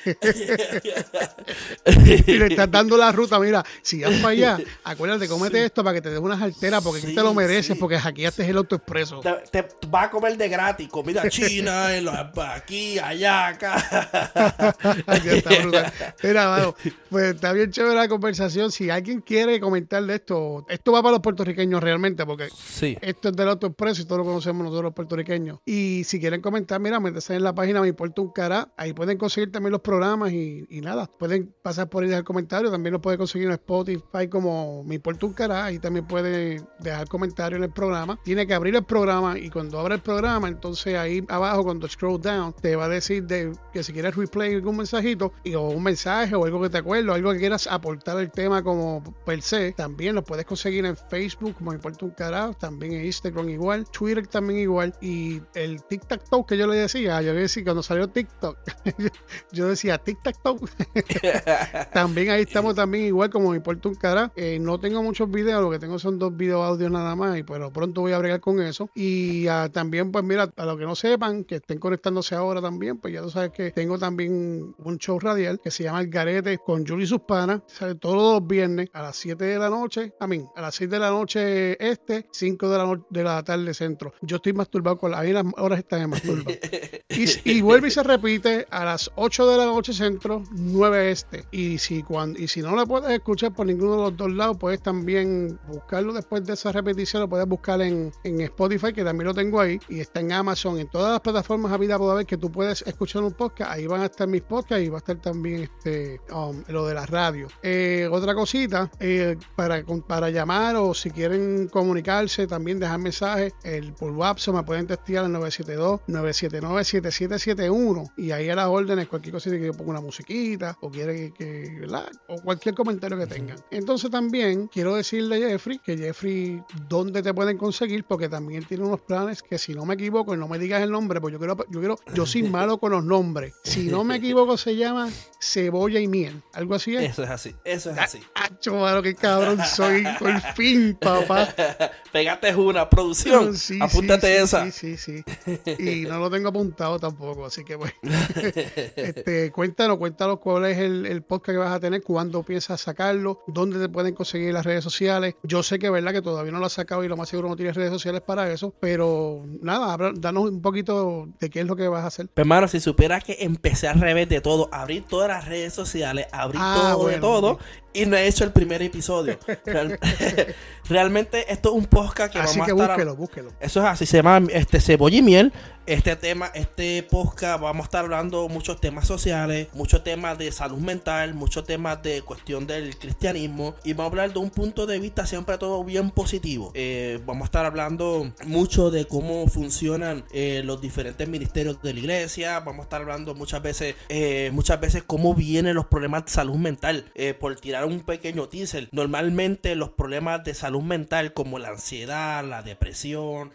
[1.85, 5.95] y le estás dando la ruta, mira, si vas para allá, acuérdate, cómete esto para
[5.95, 7.75] que te des unas alteras, porque aquí Sí, te lo mereces, sí.
[7.75, 9.19] porque hackeaste el autoexpreso.
[9.21, 13.75] Te, te vas a comer de gratis, comida china, los- aquí, allá, acá.
[15.23, 15.93] Ya está brutal.
[16.23, 16.75] Mira, mano,
[17.09, 18.71] pues está bien chévere la conversación.
[18.71, 22.97] Si alguien quiere comentar de esto, esto va para los puertorriqueños realmente, porque Sí.
[23.01, 25.59] Esto es del AutoExpreso y todo lo conocemos nosotros los puertorriqueños.
[25.65, 28.69] Y si quieren comentar, mira, métanse en la página Me Importa un Cara.
[28.77, 31.07] Ahí pueden conseguir también los programas y, y nada.
[31.07, 32.71] Pueden pasar por ahí dejar comentarios.
[32.71, 35.65] También lo pueden conseguir en Spotify como Me Importa un Cara.
[35.65, 39.79] Ahí también pueden dejar comentarios en el programa, tiene que abrir el programa y cuando
[39.79, 43.83] abre el programa, entonces ahí abajo cuando scroll down te va a decir de que
[43.83, 47.31] si quieres replay algún mensajito y, o un mensaje o algo que te acuerdo, algo
[47.33, 51.73] que quieras aportar al tema como per se, también lo puedes conseguir en Facebook, como
[51.73, 56.67] importa un carajo, también en Instagram igual, Twitter también igual y el TikTok que yo
[56.67, 58.57] le decía, yo decía cuando salió TikTok,
[59.51, 60.35] yo decía TikTok
[61.93, 64.31] también ahí estamos también igual como me importa un carajo.
[64.35, 67.43] Eh, no tengo muchos videos, lo que tengo son dos videos audio nada más, y
[67.43, 68.89] pero pronto voy a bregar con eso.
[68.95, 72.97] Y ah, también, pues mira, a los que no sepan, que estén conectándose ahora también,
[72.97, 76.57] pues ya tú sabes que tengo también un show radial que se llama El Garete
[76.57, 77.63] con Julie Suspana.
[77.67, 80.89] Sale todos los viernes a las 7 de la noche, a mí, a las 6
[80.89, 84.13] de la noche este, 5 de la, de la tarde centro.
[84.21, 86.51] Yo estoy masturbado con la, ahí las horas están en masturbado.
[87.09, 91.45] y, y vuelve y se repite a las 8 de la noche centro, 9 este.
[91.51, 94.57] Y si, cuando, y si no lo puedes escuchar por ninguno de los dos lados,
[94.57, 99.27] puedes también buscarlo después de esa repetición, lo puedes buscar en, en Spotify, que también
[99.27, 102.37] lo tengo ahí, y está en Amazon, en todas las plataformas habidas por haber que
[102.37, 105.17] tú puedes escuchar un podcast, ahí van a estar mis podcasts y va a estar
[105.17, 107.47] también este um, lo de la radio.
[107.63, 113.93] Eh, otra cosita, eh, para, para llamar o si quieren comunicarse, también dejar mensajes, el
[113.93, 119.65] por WhatsApp me pueden testear al 972-979-7771 y ahí a las órdenes, cualquier cosa que
[119.65, 122.09] yo ponga una musiquita o quiere que, ¿verdad?
[122.27, 123.57] O cualquier comentario que tengan.
[123.71, 128.03] Entonces también quiero decirle a Jeffrey que Jeffrey, ¿dónde te pueden conseguir?
[128.03, 130.91] Porque también tiene unos planes que si no me equivoco, y no me digas el
[130.91, 133.53] nombre, pues yo quiero, yo quiero, yo soy malo con los nombres.
[133.63, 136.41] Si no me equivoco, se llama Cebolla y Miel.
[136.53, 137.11] Algo así es.
[137.11, 138.19] Eso es así, eso es así.
[138.35, 140.03] Ah, mano, qué cabrón soy.
[140.19, 141.53] Por fin, papá.
[142.11, 143.55] Pégate una producción.
[143.55, 144.71] Sí, Apúntate sí, esa.
[144.71, 145.75] Sí, sí, sí.
[145.79, 147.93] Y no lo tengo apuntado tampoco, así que bueno.
[148.95, 153.43] este, cuéntanos, cuéntanos cuál es el, el podcast que vas a tener, cuándo piensas sacarlo,
[153.47, 155.35] dónde te pueden conseguir las redes sociales.
[155.43, 157.55] Yo sé que verdad que todavía no lo has sacado y lo más seguro no
[157.55, 161.87] tienes redes sociales para eso, pero nada, danos un poquito de qué es lo que
[161.87, 162.27] vas a hacer.
[162.33, 166.27] Pero hermano, si supieras que empecé al revés de todo, abrir todas las redes sociales,
[166.31, 167.59] abrir Ah, todo de todo,
[167.93, 169.37] y no he hecho el primer episodio.
[169.65, 169.99] Real-
[170.89, 172.89] realmente esto es un podcast que Así vamos que a estar...
[172.97, 173.51] búsquelo, búsquelo.
[173.59, 175.53] Eso es así, se llama este cebolla y miel.
[175.87, 180.79] Este tema, este podcast, vamos a estar hablando muchos temas sociales, muchos temas de salud
[180.79, 184.99] mental, muchos temas de cuestión del cristianismo y vamos a hablar de un punto de
[184.99, 186.71] vista siempre todo bien positivo.
[186.73, 191.99] Eh, vamos a estar hablando mucho de cómo funcionan eh, los diferentes ministerios de la
[191.99, 192.59] iglesia.
[192.61, 196.55] Vamos a estar hablando muchas veces, eh, muchas veces cómo vienen los problemas de salud
[196.55, 197.11] mental.
[197.39, 202.63] Por tirar un pequeño teaser, normalmente los problemas de salud mental como la ansiedad, la
[202.63, 203.51] depresión,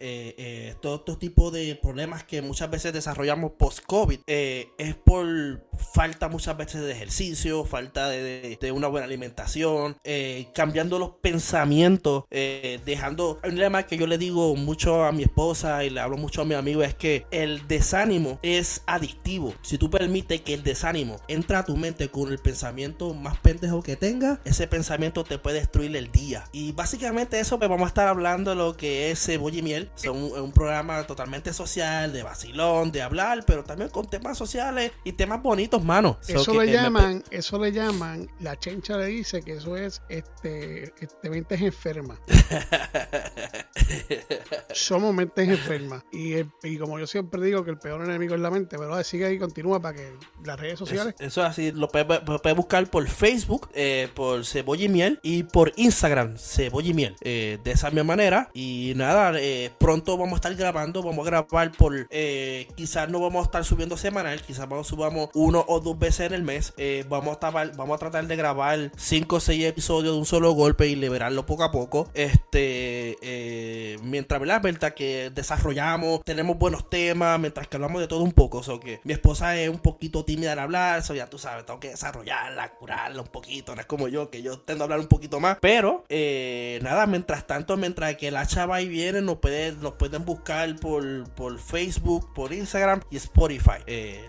[0.80, 5.26] todo este tipo de problemas que muchas veces desarrollamos post-COVID eh, es por
[5.80, 12.80] falta muchas veces de ejercicio, falta de, una buena alimentación, eh, cambiando los pensamientos, eh,
[12.84, 13.40] dejando...
[13.44, 16.44] Un lema que yo le digo mucho a mi esposa y le hablo mucho a
[16.44, 19.54] mi amigo es que el desánimo es adictivo.
[19.62, 23.82] Si tú permites que el desánimo entra a tu mente con el pensamiento más pendejo
[23.82, 26.44] que tengas, ese pensamiento te puede destruir el día.
[26.52, 29.90] Y básicamente eso pues vamos a estar hablando lo que es cebolla y miel.
[29.94, 34.92] Son un, un programa totalmente social, de vacilón, de hablar, pero también con temas sociales
[35.04, 36.18] y temas bonitos, mano.
[36.22, 39.76] So Eso le eh, me- llaman, eso le llaman, la chencha le dice que eso
[39.76, 42.18] es este, este mentes enfermas.
[44.72, 46.02] Somos mentes enfermas.
[46.12, 49.02] Y, el- y como yo siempre digo que el peor enemigo es la mente, pero
[49.04, 50.12] sigue ahí, continúa para que
[50.44, 51.14] las redes sociales.
[51.18, 55.42] Eso, eso es así, lo puedes, buscar por Facebook, eh, por Cebolla y Miel, y
[55.44, 57.16] por Instagram, Cebolla y Miel.
[57.20, 58.50] eh, de esa misma manera.
[58.54, 63.20] Y nada, eh, pronto vamos a estar grabando, vamos a grabar por, eh, quizás no
[63.20, 66.72] vamos a estar subiendo semanal, quizás vamos subamos uno o dos veces en el mes.
[66.76, 70.52] eh, vamos, a vamos a tratar de grabar 5 o 6 episodios de un solo
[70.52, 72.08] golpe y liberarlo poco a poco.
[72.14, 74.62] Este, eh, mientras, ¿verdad?
[74.62, 78.62] Verdad que desarrollamos, tenemos buenos temas, mientras que hablamos de todo un poco.
[78.62, 81.80] So que mi esposa es un poquito tímida al hablar, so ya tú sabes, tengo
[81.80, 83.74] que desarrollarla, curarla un poquito.
[83.74, 85.58] No es como yo, que yo tendo a hablar un poquito más.
[85.60, 90.24] Pero, eh, nada, mientras tanto, mientras que la chava y viene, nos, puede, nos pueden
[90.24, 93.80] buscar por, por Facebook, por Instagram y Spotify.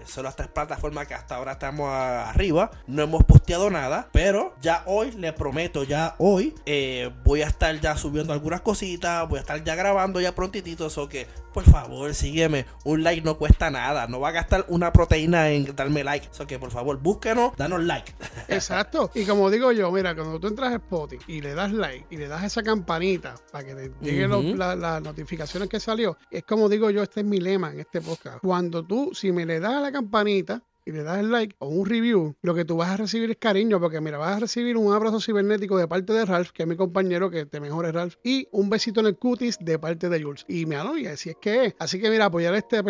[0.05, 2.71] Son las tres plataformas que hasta ahora estamos arriba.
[2.87, 7.77] No hemos posteado nada, pero ya hoy, le prometo, ya hoy eh, voy a estar
[7.81, 12.13] ya subiendo algunas cositas, voy a estar ya grabando ya prontitito, eso que por favor
[12.15, 16.29] sígueme, un like no cuesta nada, no va a gastar una proteína en darme like,
[16.31, 18.13] eso que por favor búsquenos, danos like.
[18.47, 19.11] Exacto.
[19.13, 22.15] Y como digo yo, mira, cuando tú entras a Spotify y le das like y
[22.15, 26.69] le das esa campanita para que te lleguen la- las notificaciones que salió, es como
[26.69, 28.39] digo yo, este es mi lema en este podcast.
[28.41, 31.67] Cuando tú, si me le das a la campanita, y le das el like o
[31.67, 34.77] un review, lo que tú vas a recibir es cariño, porque mira, vas a recibir
[34.77, 38.15] un abrazo cibernético de parte de Ralph, que es mi compañero, que te mejore Ralph,
[38.23, 40.45] y un besito en el cutis de parte de Jules.
[40.47, 41.75] Y me y así es que es.
[41.79, 42.81] Así que mira, apoyar a este,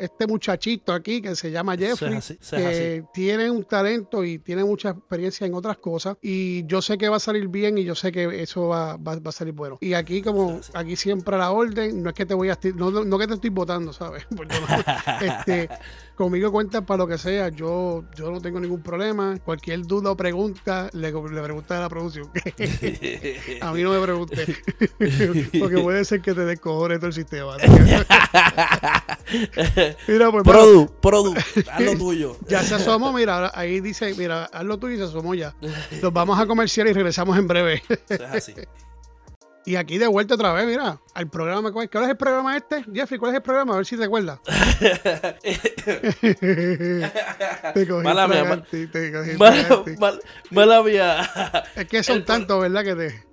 [0.00, 2.18] este muchachito aquí que se llama Jeffrey,
[2.50, 7.08] que tiene un talento y tiene mucha experiencia en otras cosas, y yo sé que
[7.08, 9.78] va a salir bien y yo sé que eso va, va, a salir bueno.
[9.80, 12.90] Y aquí, como aquí siempre a la orden, no es que te voy a, no,
[12.90, 14.26] no que te estoy votando, ¿sabes?
[15.20, 15.68] Este,
[16.16, 19.38] conmigo cuentan para lo que sea, yo, yo no tengo ningún problema.
[19.44, 22.28] Cualquier duda o pregunta, le, le pregunta a la producción.
[23.60, 24.56] a mí no me pregunte,
[25.60, 27.56] porque puede ser que te descojone todo el sistema.
[30.08, 31.34] mira, pues, produ, produ,
[31.70, 32.36] haz lo tuyo.
[32.48, 35.54] ya se asomó, mira, ahí dice, mira, haz lo tuyo y se asomó ya.
[36.02, 37.82] Nos vamos a comercial y regresamos en breve.
[38.08, 38.54] es así.
[39.66, 41.72] Y aquí de vuelta otra vez, mira, al programa.
[41.72, 42.84] ¿Cuál es el programa este?
[42.94, 43.74] Jeffrey, ¿cuál es el programa?
[43.74, 44.38] A ver si te acuerdas.
[47.74, 49.36] te cogí mala mía, te cogí
[49.96, 50.18] mala,
[50.52, 51.28] mala, mía.
[51.74, 52.84] Es que son tantos, ¿verdad?
[52.84, 53.26] Que te...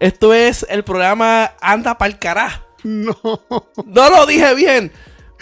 [0.00, 2.66] Esto es el programa Anda Pa'l Cará.
[2.84, 3.18] No.
[3.84, 4.92] No lo dije bien.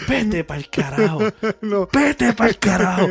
[0.07, 1.19] Vete pa'l carajo.
[1.61, 1.87] No.
[1.91, 3.07] Vete pa'l carajo.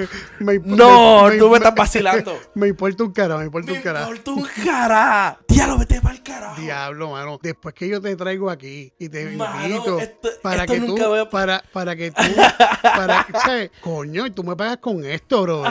[0.64, 2.38] no, tú me, estás vacilando.
[2.54, 4.10] Me importa un carajo, me importa un carajo.
[4.10, 5.38] Me importa un carajo.
[5.48, 6.60] Diablo, vete pa'l carajo.
[6.60, 7.38] Diablo, mano.
[7.42, 9.98] Después que yo te traigo aquí y te invito
[10.42, 10.96] para, que tú,
[11.30, 12.22] para, para que tú,
[12.82, 13.70] para ¿sabes?
[13.80, 15.62] Coño, y tú me pagas con esto, bro.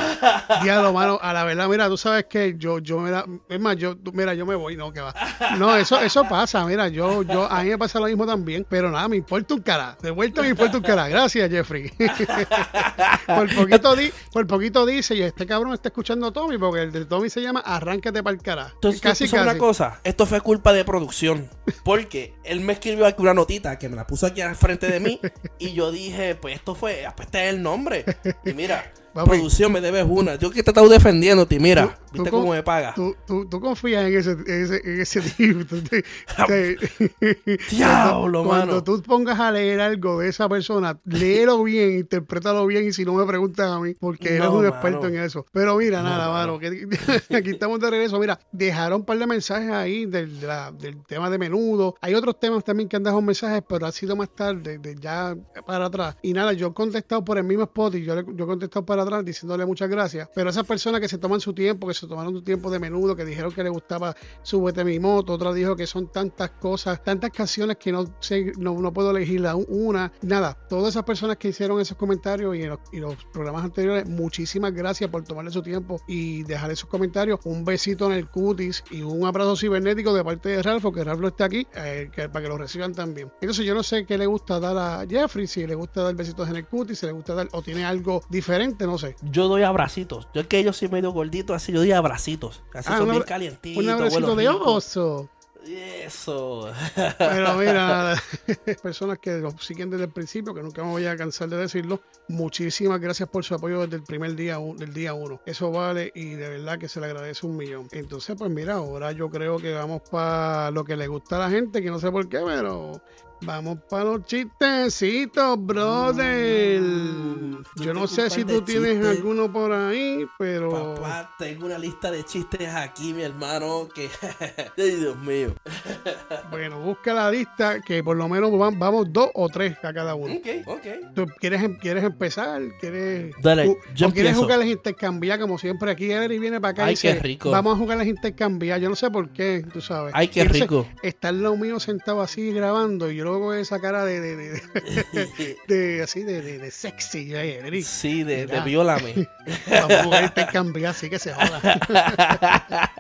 [0.64, 1.20] Diablo, mano.
[1.22, 4.34] A la verdad, mira, tú sabes que yo, yo me da, es más, yo, mira,
[4.34, 5.14] yo me voy, no, que va.
[5.58, 8.92] No, eso, eso pasa, mira, yo, yo, a mí me pasa lo mismo también, pero
[8.92, 9.98] nada, me importa un carajo.
[10.02, 11.09] De vuelta me importa un carajo.
[11.10, 11.91] Gracias, Jeffrey.
[13.28, 16.91] por, poquito di, por poquito dice, y este cabrón está escuchando a Tommy, porque el
[16.91, 18.72] de Tommy se llama Arránquete para el carajo.
[18.76, 19.38] Entonces, casi, casi.
[19.38, 21.50] una cosa, esto fue culpa de producción,
[21.84, 25.00] porque él me escribió aquí una notita que me la puso aquí al frente de
[25.00, 25.19] mí,
[25.60, 28.06] y yo dije, pues esto fue, pues este es el nombre.
[28.45, 30.36] Y mira, Producción, me debes una.
[30.36, 31.98] Yo que te estado defendiendo, ti mira.
[32.12, 32.93] ¿Viste cómo me paga?
[32.95, 35.76] Tú, tú, tú, confías en ese, en ese, tipo.
[37.69, 42.93] Diablo, cuando, tú pongas a leer algo de esa persona, léelo bien, interprétalo bien y
[42.93, 45.45] si no me preguntas a mí, porque eres un experto en eso.
[45.52, 46.58] Pero mira, nada, mano.
[46.58, 46.88] Que,
[47.36, 48.19] aquí estamos de regreso.
[48.19, 50.39] Mira, dejaron un par de mensajes ahí del,
[50.80, 51.95] del tema de menudo.
[52.02, 55.36] Hay otros temas también que han dejado mensajes, pero ha sido más tarde, de ya
[55.65, 56.15] para atrás.
[56.22, 58.99] Y nada, yo he contestado por el mismo spot y yo, yo he contestado para
[59.00, 60.30] atrás diciéndole muchas gracias.
[60.34, 63.16] Pero esas personas que se toman su tiempo, que se tomaron su tiempo de menudo,
[63.16, 67.32] que dijeron que les gustaba Súbete mi moto, otra dijo que son tantas cosas, tantas
[67.32, 70.58] canciones que no sé, no, puedo elegir una, nada.
[70.70, 72.62] Todas esas personas que hicieron esos comentarios y,
[72.96, 77.40] y los programas anteriores, muchísimas gracias por tomarle su tiempo y dejar esos comentarios.
[77.44, 81.24] Un besito en el cutis y un abrazo cibernético de parte de Ralph, que Ralph
[81.26, 83.32] está aquí, eh, para que lo reciban también.
[83.42, 86.50] Entonces yo no sé qué le gusta dar a Jeffrey, si le gusta dar besitos
[86.50, 89.15] en el cutis, si le gusta dar o tiene algo diferente, no sé.
[89.21, 90.28] Yo doy abracitos.
[90.34, 92.62] Yo es que yo soy medio gordito, así yo doy abracitos.
[92.73, 93.84] Así ah, son bien calientitos.
[93.84, 95.30] Un abracito de oso.
[95.67, 96.71] Eso.
[97.17, 98.15] Pero mira,
[98.82, 102.02] personas que lo siguen desde el principio, que nunca me voy a cansar de decirlo,
[102.28, 105.41] muchísimas gracias por su apoyo desde el primer día, del día uno.
[105.45, 107.88] Eso vale y de verdad que se le agradece un millón.
[107.91, 111.49] Entonces, pues mira, ahora yo creo que vamos para lo que le gusta a la
[111.49, 113.02] gente, que no sé por qué, pero
[113.41, 116.82] Vamos para los chistecitos, brother.
[116.82, 120.95] Mm, yo no sé si tú tienes alguno por ahí, pero.
[120.95, 124.10] Papá, tengo una lista de chistes aquí, mi hermano, que.
[124.78, 125.56] Dios mío.
[126.52, 130.34] bueno, busca la lista, que por lo menos vamos dos o tres a cada uno.
[130.34, 131.13] Ok, ok.
[131.15, 132.62] ¿Tú quieres, em, quieres empezar?
[132.82, 135.91] ¿Quieres, Dale, yo quieres jugar las intercambiar como siempre?
[135.91, 137.52] Aquí y viene para acá Ay, y qué rico.
[137.52, 138.82] Vamos a jugar las intercambiar.
[138.82, 140.12] Yo no sé por qué, tú sabes.
[140.13, 140.86] Ay, qué rico.
[141.02, 145.58] Está el lado mío sentado así grabando y yo luego esa cara de, de, de,
[145.68, 147.32] de así de, de, sexy.
[147.34, 149.28] Eh, sí, de, de viólame.
[149.70, 151.62] Vamos a este cambio así que se joda.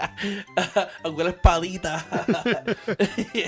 [1.03, 2.05] Aunque la espadita.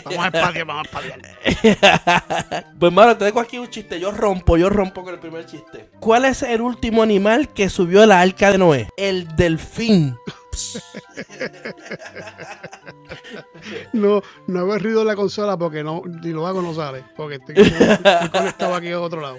[0.06, 2.66] vamos a espadear, vamos a espadear.
[2.80, 4.00] pues mano, te dejo aquí un chiste.
[4.00, 5.90] Yo rompo, yo rompo con el primer chiste.
[6.00, 8.90] ¿Cuál es el último animal que subió a la arca de Noé?
[8.98, 10.16] El delfín.
[13.94, 17.04] no, no ruido de la consola porque no, ni lo hago no sale.
[17.16, 17.56] Porque estoy,
[18.32, 19.38] conectado aquí a otro lado.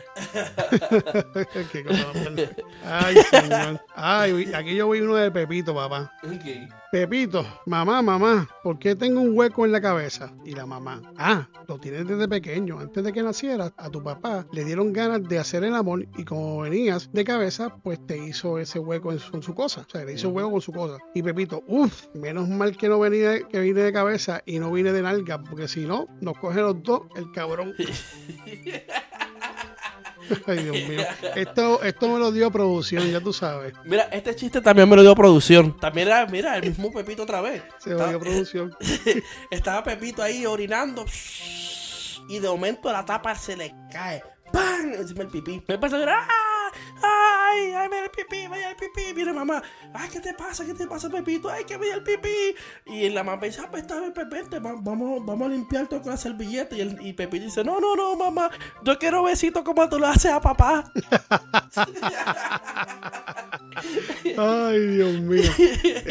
[2.85, 3.85] Ay, señor.
[3.95, 6.13] Ay, aquí yo voy uno de Pepito, papá.
[6.93, 10.31] Pepito, mamá, mamá, ¿por qué tengo un hueco en la cabeza?
[10.45, 12.79] Y la mamá, ah, lo tienes desde pequeño.
[12.79, 16.25] Antes de que nacieras, a tu papá le dieron ganas de hacer el amor y
[16.27, 19.87] como venías de cabeza, pues te hizo ese hueco en su, su cosa.
[19.89, 20.99] O sea, le hizo hueco con su cosa.
[21.15, 24.93] Y Pepito, uff, menos mal que no venía, que vine de cabeza y no vine
[24.93, 27.73] de nalga, porque si no, nos coge los dos el cabrón.
[30.47, 31.03] Ay, Dios mío.
[31.35, 33.75] Esto, esto me lo dio producción, ya tú sabes.
[33.85, 35.79] Mira, este chiste también me lo dio producción.
[35.79, 37.63] También era, mira, el mismo Pepito otra vez.
[37.79, 38.77] Se me dio producción.
[39.51, 41.05] Estaba Pepito ahí orinando.
[42.29, 44.23] Y de momento la tapa se le cae.
[44.53, 44.93] ¡Pam!
[44.95, 45.63] Encima el pipí.
[45.67, 46.52] Me pasa ¡Ah!
[47.03, 47.73] ¡Ay!
[47.73, 48.47] ¡Ay, mira el pipí!
[48.49, 49.15] ¡Vaya el pipí!
[49.15, 49.63] Mira, mamá.
[49.93, 50.65] ¡Ay, qué te pasa!
[50.65, 51.49] ¿Qué te pasa, Pepito?
[51.49, 52.55] ¡Ay, que vaya el pipí!
[52.87, 56.17] Y la mamá dice, ah, pues está bien, Pepete, vamos, vamos a limpiarte con la
[56.17, 56.77] servilleta.
[56.77, 58.51] Y, el, Pepito dice, no, no, no, mamá.
[58.85, 60.85] Yo quiero besito como tú lo haces a papá.
[64.37, 65.43] Ay, Dios mío.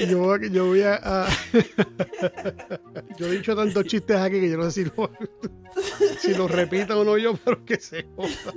[0.09, 1.27] Yo, yo voy a.
[3.17, 5.11] yo he dicho tantos chistes aquí que yo no sé si lo,
[6.19, 8.53] si lo repito o no yo, pero que se joda.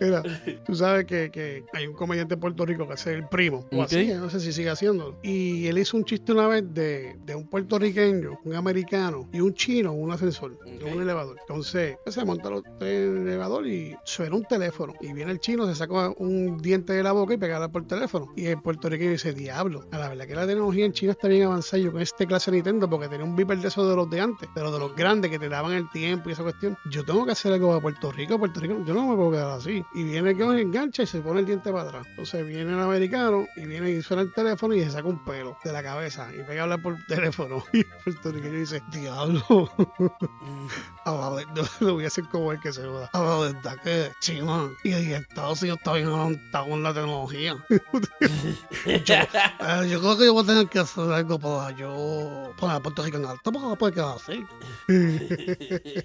[0.00, 0.22] Mira,
[0.66, 3.82] tú sabes que, que hay un comediante en Puerto Rico que hace el primo, o
[3.82, 5.18] así, no sé si sigue haciéndolo.
[5.22, 9.54] Y él hizo un chiste una vez de, de un puertorriqueño, un americano y un
[9.54, 11.36] chino en un ascensor, en un elevador.
[11.40, 14.94] Entonces, pues, se monta los tres en el elevador y suena un teléfono.
[15.00, 18.32] Y viene el chino, se saca un diente de la boca y pega por teléfono.
[18.36, 21.44] Y el puertorriqueño dice, diablo, a la verdad que la tecnología en China está bien
[21.44, 21.82] avanzada.
[21.82, 24.20] Yo con este clase de Nintendo, porque tenía un beeper de esos de los de
[24.20, 26.76] antes, pero de los grandes que te daban el tiempo y esa cuestión.
[26.90, 29.50] Yo tengo que hacer algo para Puerto Rico, Puerto Rico, yo no me puedo quedar
[29.50, 29.82] así.
[29.94, 30.44] Y viene el que
[30.84, 32.06] y se pone el diente para atrás.
[32.10, 35.56] Entonces viene el americano y viene y suena el teléfono y se saca un pelo
[35.62, 37.62] de la cabeza y pega a hablar por teléfono.
[37.72, 39.70] Y el puertorriqueño dice, diablo,
[41.04, 43.10] a verdad, lo voy a hacer como el que se joda.
[43.12, 47.56] A la verdad que China y Estados Unidos está bien adelantado con la tecnología.
[47.70, 52.76] yo, eh, yo creo que yo voy a tener que hacer algo para yo poner
[52.76, 54.44] a Puerto Rico en alto no puede quedar así.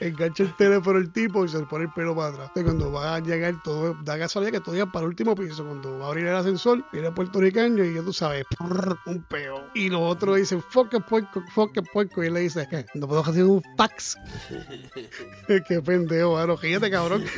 [0.00, 2.50] Engancha el teléfono el tipo y se le pone el pelo para atrás.
[2.54, 5.64] Cuando va a llegar todo, da casualidad que llega para el último piso.
[5.64, 9.64] Cuando va a abrir el ascensor, viene puertorriqueño y ya tú sabes, prrr, un peo.
[9.74, 12.22] Y los otros dicen, fuck el puerco, fuck el puerco.
[12.22, 12.86] Y él le dice, ¿qué?
[12.94, 14.16] No puedo hacer un fax.
[15.68, 16.56] Qué pendejo, mano.
[16.56, 17.24] Fíjate, cabrón.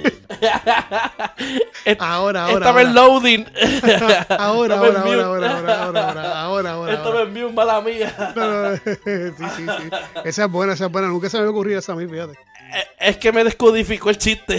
[1.98, 2.58] Ahora, ahora.
[2.58, 3.44] Estaba en loading.
[4.38, 6.92] Ahora, ahora, ahora, ahora, ahora, ahora, ahora, ahora.
[6.94, 8.32] Estaba en mute, mala mía.
[8.34, 9.90] No, no, sí, sí, sí.
[10.24, 11.08] Esa es buena, esa es buena.
[11.08, 12.32] Nunca se me había ocurrido esa a mí, fíjate.
[12.32, 14.58] Eh, Es que me descodificó el chiste.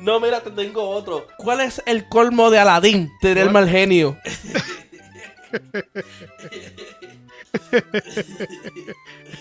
[0.00, 1.26] no, mira, te tengo otro.
[1.36, 3.12] ¿Cuál es el colmo de Aladín?
[3.20, 3.52] Tener ¿Cuál?
[3.52, 4.16] mal genio.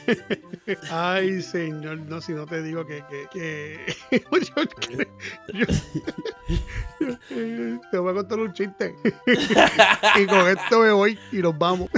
[0.92, 3.04] Ay, señor, no, si no te digo que.
[3.32, 3.96] que,
[7.92, 8.96] te voy a contar un chiste.
[10.16, 11.90] y con esto me voy y nos vamos.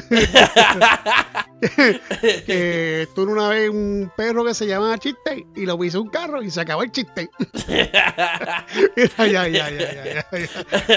[2.48, 6.52] estuvo una vez un perro que se llamaba Chiste y lo pisó un carro y
[6.52, 7.30] se acabó el chiste.
[7.68, 10.28] Mira, ya, ya, ya.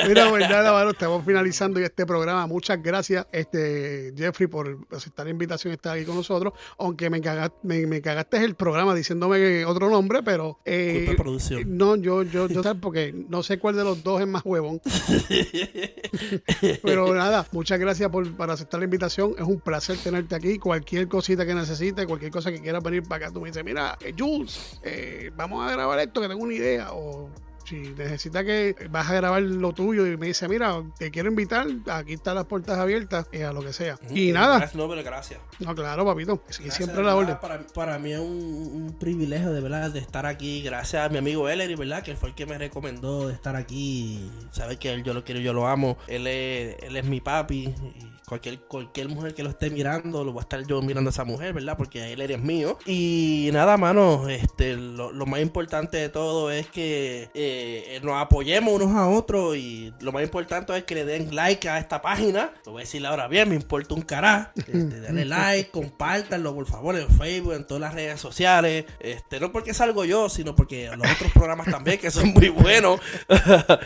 [0.07, 0.45] Mira, pues
[0.91, 2.47] estamos finalizando este programa.
[2.47, 6.53] Muchas gracias, este Jeffrey, por aceptar la invitación y estar aquí con nosotros.
[6.81, 11.76] Aunque me, caga- me, me cagaste el programa diciéndome otro nombre, pero eh, Culpa producción.
[11.76, 12.81] no, yo, yo, yo, ¿sabes?
[12.81, 14.81] porque no sé cuál de los dos es más huevón.
[16.83, 19.35] Pero nada, muchas gracias por, por aceptar la invitación.
[19.39, 20.59] Es un placer tenerte aquí.
[20.59, 23.97] Cualquier cosita que necesites, cualquier cosa que quieras venir para acá, tú me dices, mira,
[24.01, 26.93] eh, Jules, eh, vamos a grabar esto que tengo una idea.
[26.93, 27.31] O
[27.70, 31.66] si necesitas que vas a grabar lo tuyo y me dice, mira, te quiero invitar,
[31.90, 33.96] aquí están las puertas abiertas, eh, a lo que sea.
[34.10, 35.40] Y nada, Gracias, no, pero gracias.
[35.60, 37.38] no, claro, papito, siempre la orden.
[37.40, 40.62] Para, para mí es un, un privilegio de verdad de estar aquí.
[40.62, 42.02] Gracias a mi amigo Ellery, ¿verdad?
[42.02, 44.30] Que fue el que me recomendó de estar aquí.
[44.50, 45.96] Sabes que él yo lo quiero, yo lo amo.
[46.08, 47.72] Él es, él es mi papi.
[47.94, 51.12] Y cualquier, cualquier mujer que lo esté mirando, lo voy a estar yo mirando a
[51.12, 51.76] esa mujer, ¿verdad?
[51.76, 52.78] Porque él es mío.
[52.86, 57.59] Y nada, mano, este, lo, lo más importante de todo es que eh,
[58.02, 59.56] nos apoyemos unos a otros.
[59.56, 62.52] Y lo más importante es que le den like a esta página.
[62.66, 64.50] Lo voy a decir ahora bien, me importa un carajo.
[64.56, 68.84] Este, denle like, compártanlo, por favor, en Facebook, en todas las redes sociales.
[69.00, 73.00] Este, no porque salgo yo, sino porque los otros programas también, que son muy buenos.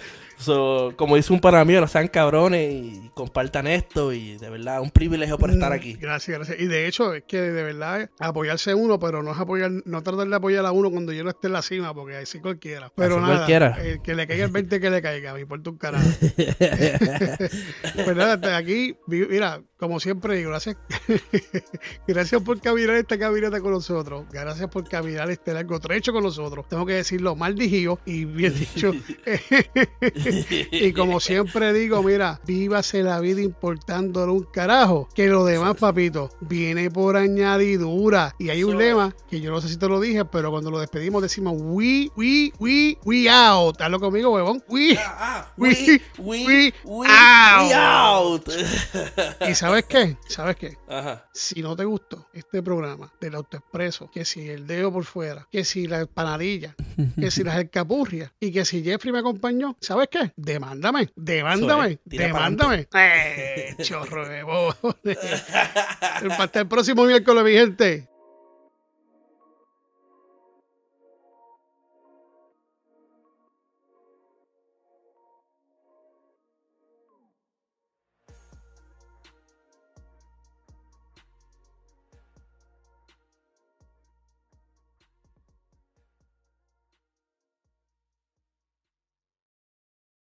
[0.45, 4.13] So, como dice un para mí, no sean cabrones y compartan esto.
[4.13, 5.93] Y de verdad, un privilegio por estar Mm, aquí.
[5.95, 6.61] Gracias, gracias.
[6.61, 10.29] Y de hecho, es que de verdad apoyarse uno, pero no es apoyar, no tratar
[10.29, 12.93] de apoyar a uno cuando yo no esté en la cima, porque ahí sí cualquiera.
[12.95, 13.77] Pero Así nada, cualquiera.
[13.81, 16.05] eh, que le caiga el 20 que le caiga, me importa un carajo.
[18.05, 20.77] pues nada, hasta aquí, mira, como siempre digo, gracias,
[22.07, 26.67] gracias por caminar esta caminata con nosotros, gracias por caminar este largo trecho con nosotros.
[26.69, 28.93] Tengo que decirlo mal dijido y bien dicho.
[30.71, 36.31] y como siempre digo, mira, vívase la vida importándole un carajo, que lo demás, papito,
[36.41, 38.35] viene por añadidura.
[38.39, 40.79] Y hay un lema que yo no sé si te lo dije, pero cuando lo
[40.79, 43.81] despedimos decimos we, we, we, we out.
[43.81, 44.63] Hazlo conmigo, huevón.
[44.69, 48.49] We, ah, ah, we, we, we, out.
[49.49, 50.17] Y sabes qué?
[50.29, 50.77] ¿Sabes qué?
[50.89, 51.29] Ajá.
[51.33, 55.65] Si no te gustó este programa del autoexpreso, que si el dedo por fuera, que
[55.65, 56.75] si la panadilla,
[57.19, 60.14] que si las escapurrias y que si Jeffrey me acompañó, ¿sabes qué?
[60.37, 62.89] Demándame, demándame, demándame.
[62.95, 64.75] Eh, chorro de bobo.
[66.39, 68.09] Hasta el próximo miércoles, mi gente.